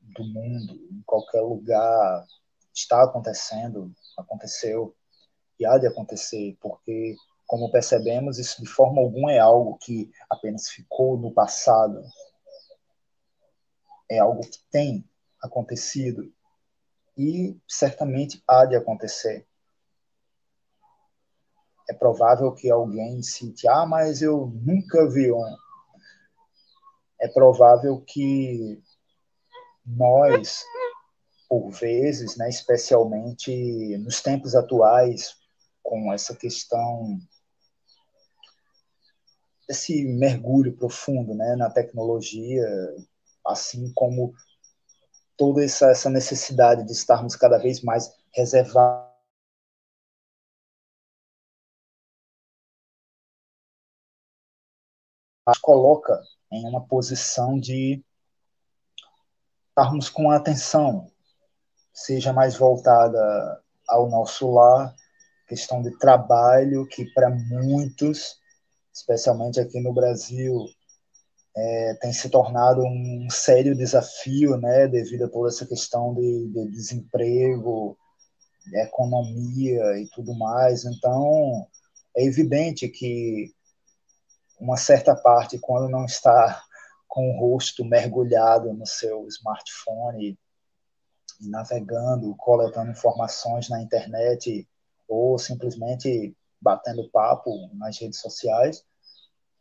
do 0.00 0.24
mundo, 0.24 0.74
em 0.90 1.02
qualquer 1.06 1.40
lugar, 1.40 2.26
está 2.74 3.02
acontecendo, 3.02 3.92
aconteceu 4.16 4.94
e 5.58 5.64
há 5.64 5.78
de 5.78 5.86
acontecer, 5.86 6.56
porque, 6.60 7.16
como 7.52 7.70
percebemos, 7.70 8.38
isso 8.38 8.62
de 8.62 8.66
forma 8.66 9.02
alguma 9.02 9.30
é 9.30 9.38
algo 9.38 9.76
que 9.76 10.10
apenas 10.30 10.70
ficou 10.70 11.18
no 11.18 11.30
passado, 11.34 12.02
é 14.10 14.18
algo 14.18 14.40
que 14.40 14.58
tem 14.70 15.06
acontecido 15.38 16.32
e 17.14 17.54
certamente 17.68 18.42
há 18.48 18.64
de 18.64 18.74
acontecer. 18.74 19.46
É 21.90 21.92
provável 21.92 22.50
que 22.52 22.70
alguém 22.70 23.22
cite, 23.22 23.68
ah, 23.68 23.84
mas 23.84 24.22
eu 24.22 24.50
nunca 24.54 25.06
vi 25.10 25.30
um. 25.30 25.56
É 27.20 27.28
provável 27.28 28.00
que 28.00 28.82
nós, 29.84 30.64
por 31.50 31.68
vezes, 31.68 32.34
né, 32.38 32.48
especialmente 32.48 33.98
nos 33.98 34.22
tempos 34.22 34.54
atuais, 34.54 35.36
com 35.82 36.10
essa 36.10 36.34
questão, 36.34 37.20
esse 39.72 40.04
mergulho 40.04 40.76
profundo 40.76 41.34
né, 41.34 41.56
na 41.56 41.70
tecnologia, 41.70 42.64
assim 43.44 43.92
como 43.94 44.32
toda 45.36 45.64
essa, 45.64 45.90
essa 45.90 46.08
necessidade 46.08 46.84
de 46.84 46.92
estarmos 46.92 47.34
cada 47.34 47.58
vez 47.58 47.82
mais 47.82 48.14
reservados. 48.32 49.10
Coloca 55.60 56.20
em 56.52 56.64
uma 56.66 56.86
posição 56.86 57.58
de 57.58 58.04
estarmos 59.68 60.08
com 60.08 60.30
a 60.30 60.36
atenção, 60.36 61.10
seja 61.92 62.32
mais 62.32 62.56
voltada 62.56 63.62
ao 63.88 64.08
nosso 64.08 64.50
lar, 64.50 64.94
questão 65.48 65.82
de 65.82 65.96
trabalho, 65.98 66.86
que 66.86 67.06
para 67.12 67.28
muitos, 67.28 68.40
especialmente 68.92 69.60
aqui 69.60 69.80
no 69.80 69.92
Brasil, 69.92 70.66
é, 71.56 71.94
tem 72.00 72.12
se 72.12 72.28
tornado 72.28 72.82
um 72.82 73.28
sério 73.30 73.76
desafio, 73.76 74.56
né, 74.56 74.88
devido 74.88 75.24
a 75.24 75.28
toda 75.28 75.48
essa 75.48 75.66
questão 75.66 76.14
de, 76.14 76.48
de 76.48 76.70
desemprego, 76.70 77.96
de 78.66 78.78
economia 78.78 79.98
e 79.98 80.08
tudo 80.08 80.34
mais. 80.34 80.84
Então, 80.84 81.66
é 82.16 82.24
evidente 82.24 82.88
que 82.88 83.52
uma 84.60 84.76
certa 84.76 85.14
parte, 85.14 85.58
quando 85.58 85.90
não 85.90 86.04
está 86.04 86.62
com 87.08 87.30
o 87.30 87.40
rosto 87.40 87.84
mergulhado 87.84 88.72
no 88.72 88.86
seu 88.86 89.26
smartphone, 89.28 90.38
navegando, 91.40 92.34
coletando 92.36 92.92
informações 92.92 93.68
na 93.68 93.82
internet 93.82 94.66
ou 95.08 95.38
simplesmente 95.38 96.34
batendo 96.62 97.10
papo 97.10 97.68
nas 97.74 97.98
redes 97.98 98.20
sociais, 98.20 98.84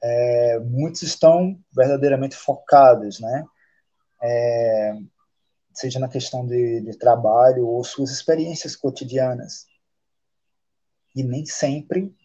é, 0.02 0.60
muitos 0.60 1.02
estão 1.02 1.60
verdadeiramente 1.76 2.36
focados, 2.36 3.20
né? 3.20 3.46
É, 4.24 4.94
seja 5.74 6.00
na 6.00 6.08
questão 6.08 6.46
de, 6.46 6.82
de 6.82 6.98
trabalho 6.98 7.68
ou 7.68 7.84
suas 7.84 8.12
experiências 8.12 8.76
cotidianas. 8.76 9.66
E 11.16 11.24
nem 11.24 11.46
sempre 11.46 12.16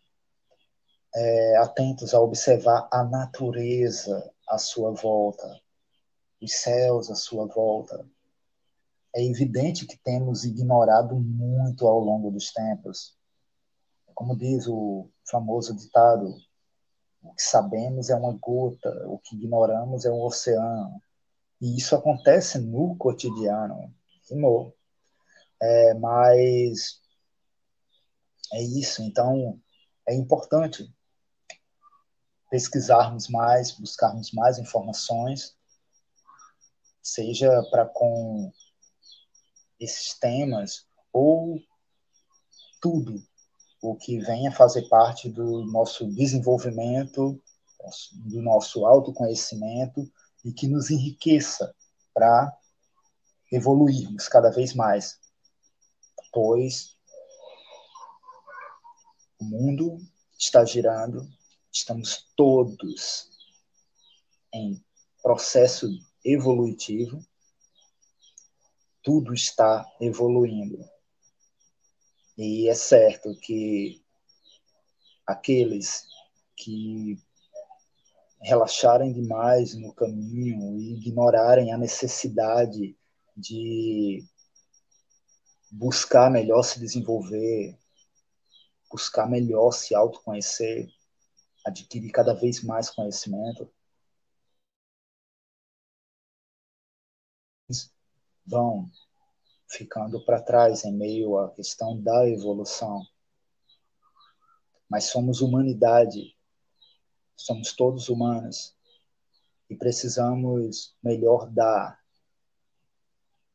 é, 1.14 1.56
atentos 1.56 2.14
a 2.14 2.20
observar 2.20 2.88
a 2.92 3.02
natureza 3.04 4.30
à 4.48 4.58
sua 4.58 4.92
volta, 4.92 5.60
os 6.40 6.52
céus 6.52 7.10
à 7.10 7.14
sua 7.14 7.46
volta. 7.46 8.06
É 9.14 9.24
evidente 9.24 9.86
que 9.86 9.96
temos 9.96 10.44
ignorado 10.44 11.16
muito 11.16 11.86
ao 11.86 11.98
longo 11.98 12.30
dos 12.30 12.52
tempos. 12.52 13.15
Como 14.16 14.34
diz 14.34 14.66
o 14.66 15.10
famoso 15.30 15.76
ditado, 15.76 16.34
o 17.22 17.34
que 17.34 17.42
sabemos 17.42 18.08
é 18.08 18.16
uma 18.16 18.32
gota, 18.32 18.88
o 19.08 19.18
que 19.18 19.36
ignoramos 19.36 20.06
é 20.06 20.10
um 20.10 20.22
oceano. 20.22 21.02
E 21.60 21.76
isso 21.76 21.94
acontece 21.94 22.58
no 22.58 22.96
cotidiano. 22.96 23.94
Rimou. 24.30 24.74
É, 25.60 25.92
mas 25.92 26.98
é 28.54 28.62
isso. 28.62 29.02
Então, 29.02 29.60
é 30.08 30.14
importante 30.14 30.90
pesquisarmos 32.50 33.28
mais, 33.28 33.72
buscarmos 33.72 34.32
mais 34.32 34.58
informações, 34.58 35.54
seja 37.02 37.50
para 37.70 37.84
com 37.84 38.50
esses 39.78 40.18
temas 40.18 40.86
ou 41.12 41.60
tudo 42.80 43.22
o 43.90 43.94
que 43.94 44.18
venha 44.18 44.50
fazer 44.50 44.88
parte 44.88 45.28
do 45.28 45.64
nosso 45.64 46.06
desenvolvimento, 46.06 47.40
do 48.12 48.42
nosso 48.42 48.84
autoconhecimento 48.84 50.10
e 50.44 50.52
que 50.52 50.66
nos 50.66 50.90
enriqueça 50.90 51.72
para 52.12 52.52
evoluirmos 53.52 54.26
cada 54.26 54.50
vez 54.50 54.74
mais, 54.74 55.20
pois 56.32 56.96
o 59.38 59.44
mundo 59.44 59.98
está 60.36 60.64
girando, 60.64 61.24
estamos 61.72 62.26
todos 62.34 63.30
em 64.52 64.84
processo 65.22 65.86
evolutivo, 66.24 67.24
tudo 69.00 69.32
está 69.32 69.86
evoluindo. 70.00 70.95
E 72.38 72.68
é 72.68 72.74
certo 72.74 73.34
que 73.40 74.02
aqueles 75.26 76.06
que 76.56 77.18
relaxarem 78.40 79.12
demais 79.12 79.74
no 79.74 79.92
caminho 79.94 80.78
e 80.78 80.94
ignorarem 80.94 81.72
a 81.72 81.78
necessidade 81.78 82.96
de 83.36 84.24
buscar 85.70 86.30
melhor 86.30 86.62
se 86.62 86.78
desenvolver, 86.78 87.78
buscar 88.90 89.28
melhor 89.28 89.72
se 89.72 89.94
autoconhecer, 89.94 90.88
adquirir 91.64 92.10
cada 92.12 92.34
vez 92.34 92.62
mais 92.62 92.90
conhecimento, 92.90 93.70
vão 98.46 98.90
ficando 99.68 100.24
para 100.24 100.40
trás 100.40 100.84
em 100.84 100.92
meio 100.92 101.38
à 101.38 101.50
questão 101.50 102.00
da 102.00 102.28
evolução. 102.28 103.02
Mas 104.88 105.04
somos 105.04 105.40
humanidade, 105.40 106.36
somos 107.36 107.72
todos 107.74 108.08
humanos. 108.08 108.76
E 109.68 109.74
precisamos 109.74 110.96
melhor 111.02 111.50
dar 111.50 112.00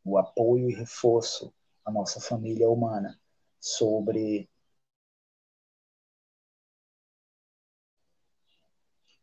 o 0.03 0.17
apoio 0.17 0.69
e 0.69 0.75
reforço 0.75 1.53
à 1.85 1.91
nossa 1.91 2.19
família 2.19 2.69
humana 2.69 3.19
sobre 3.59 4.49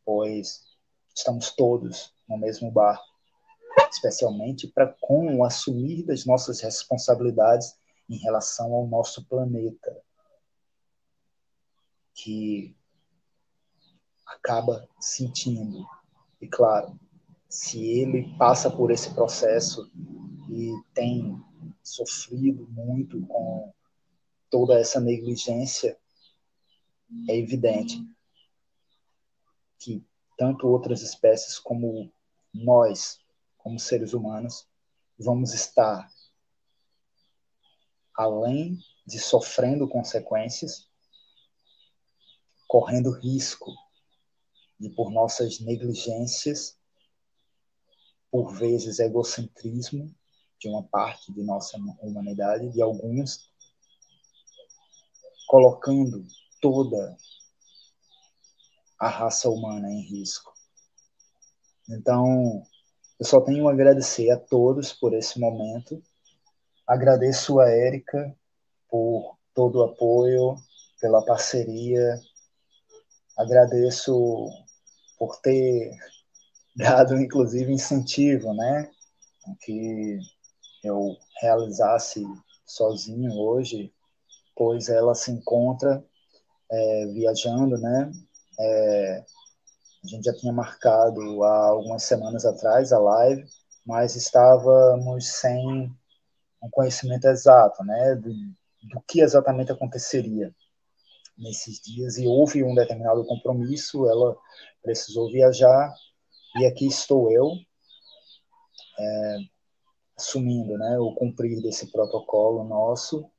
pois 0.04 0.64
estamos 1.14 1.50
todos 1.50 2.14
no 2.26 2.38
mesmo 2.38 2.70
barco 2.70 3.07
especialmente 3.90 4.68
para 4.68 4.94
com 5.00 5.36
o 5.36 5.44
assumir 5.44 6.04
das 6.04 6.24
nossas 6.24 6.60
responsabilidades 6.60 7.76
em 8.08 8.16
relação 8.16 8.72
ao 8.72 8.86
nosso 8.86 9.24
planeta, 9.26 10.00
que 12.14 12.76
acaba 14.26 14.88
sentindo, 14.98 15.86
e 16.40 16.48
claro, 16.48 16.98
se 17.48 17.82
ele 17.82 18.36
passa 18.36 18.70
por 18.70 18.90
esse 18.90 19.14
processo 19.14 19.90
e 20.50 20.72
tem 20.94 21.40
sofrido 21.82 22.66
muito 22.70 23.24
com 23.26 23.72
toda 24.50 24.78
essa 24.78 25.00
negligência, 25.00 25.98
é 27.28 27.36
evidente 27.36 27.98
que 29.78 30.04
tanto 30.36 30.68
outras 30.68 31.02
espécies 31.02 31.58
como 31.58 32.12
nós, 32.52 33.18
como 33.68 33.78
seres 33.78 34.14
humanos, 34.14 34.66
vamos 35.18 35.52
estar 35.52 36.10
além 38.14 38.78
de 39.06 39.18
sofrendo 39.18 39.86
consequências, 39.86 40.88
correndo 42.66 43.10
risco 43.10 43.70
de 44.80 44.88
por 44.88 45.10
nossas 45.10 45.60
negligências, 45.60 46.78
por 48.30 48.54
vezes 48.54 49.00
egocentrismo 49.00 50.16
de 50.58 50.70
uma 50.70 50.82
parte 50.84 51.30
de 51.30 51.42
nossa 51.42 51.76
humanidade, 52.00 52.70
de 52.70 52.80
alguns, 52.80 53.52
colocando 55.46 56.26
toda 56.58 57.18
a 58.98 59.10
raça 59.10 59.50
humana 59.50 59.90
em 59.90 60.00
risco. 60.00 60.54
Então, 61.86 62.66
eu 63.18 63.26
só 63.26 63.40
tenho 63.40 63.68
a 63.68 63.72
agradecer 63.72 64.30
a 64.30 64.38
todos 64.38 64.92
por 64.92 65.12
esse 65.12 65.40
momento. 65.40 66.00
Agradeço 66.86 67.58
a 67.58 67.68
Érica 67.68 68.34
por 68.88 69.36
todo 69.52 69.80
o 69.80 69.84
apoio, 69.84 70.56
pela 71.00 71.24
parceria. 71.24 72.20
Agradeço 73.36 74.48
por 75.18 75.36
ter 75.40 75.90
dado, 76.76 77.16
inclusive, 77.16 77.72
incentivo, 77.72 78.54
né? 78.54 78.88
Que 79.62 80.20
eu 80.84 81.16
realizasse 81.40 82.24
sozinho 82.64 83.32
hoje, 83.32 83.92
pois 84.54 84.88
ela 84.88 85.14
se 85.14 85.32
encontra 85.32 86.04
é, 86.70 87.06
viajando, 87.06 87.76
né? 87.78 88.12
É, 88.60 89.24
a 90.08 90.16
gente 90.16 90.24
já 90.24 90.34
tinha 90.34 90.52
marcado 90.52 91.44
há 91.44 91.66
algumas 91.66 92.02
semanas 92.02 92.46
atrás 92.46 92.92
a 92.92 92.98
live, 92.98 93.44
mas 93.84 94.16
estávamos 94.16 95.28
sem 95.28 95.94
um 96.62 96.70
conhecimento 96.70 97.26
exato, 97.26 97.84
né? 97.84 98.14
Do, 98.14 98.30
do 98.30 99.02
que 99.06 99.20
exatamente 99.20 99.70
aconteceria 99.70 100.54
nesses 101.36 101.78
dias 101.80 102.16
e 102.16 102.26
houve 102.26 102.64
um 102.64 102.74
determinado 102.74 103.24
compromisso, 103.26 104.08
ela 104.08 104.36
precisou 104.82 105.30
viajar 105.30 105.94
e 106.56 106.64
aqui 106.64 106.86
estou 106.86 107.30
eu 107.30 107.52
é, 108.98 109.36
assumindo 110.16 110.76
né, 110.76 110.98
o 110.98 111.14
cumprir 111.14 111.62
desse 111.62 111.92
protocolo 111.92 112.64
nosso 112.64 113.30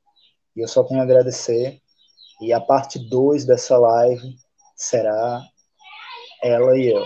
e 0.56 0.60
eu 0.60 0.68
só 0.68 0.84
tenho 0.84 1.00
a 1.00 1.02
agradecer 1.02 1.82
e 2.40 2.52
a 2.52 2.60
parte 2.60 2.98
2 2.98 3.44
dessa 3.44 3.76
live 3.76 4.36
será 4.74 5.46
ela 6.42 6.78
e 6.78 6.88
eu. 6.88 7.04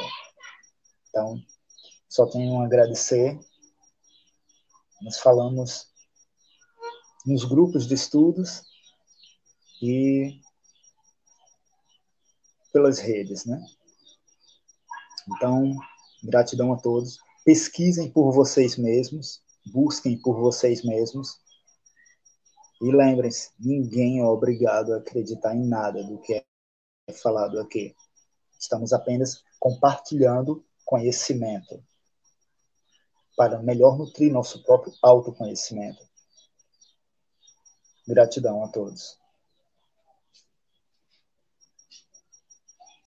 Então, 1.09 1.37
só 2.09 2.27
tenho 2.27 2.61
a 2.61 2.65
agradecer. 2.65 3.39
Nos 5.03 5.19
falamos 5.19 5.93
nos 7.27 7.45
grupos 7.45 7.87
de 7.87 7.95
estudos 7.95 8.63
e 9.83 10.41
pelas 12.73 12.99
redes, 12.99 13.45
né? 13.47 13.65
Então, 15.29 15.75
gratidão 16.23 16.73
a 16.73 16.77
todos. 16.77 17.19
Pesquisem 17.45 18.11
por 18.11 18.33
vocês 18.33 18.77
mesmos, 18.77 19.43
busquem 19.73 20.21
por 20.21 20.39
vocês 20.39 20.83
mesmos. 20.83 21.39
E 22.83 22.91
lembrem-se, 22.91 23.51
ninguém 23.59 24.21
é 24.21 24.25
obrigado 24.25 24.93
a 24.93 24.99
acreditar 24.99 25.55
em 25.55 25.67
nada 25.67 26.03
do 26.03 26.21
que 26.21 26.35
é 26.35 27.13
falado 27.13 27.59
aqui. 27.61 27.95
Estamos 28.65 28.95
apenas 28.95 29.45
compartilhando 29.61 30.65
conhecimento 30.87 31.85
para 33.37 33.59
melhor 33.63 33.99
nutrir 33.99 34.33
nosso 34.33 34.63
próprio 34.63 34.95
autoconhecimento. 35.03 36.03
Gratidão 38.09 38.65
a 38.65 38.69
todos. 38.69 39.19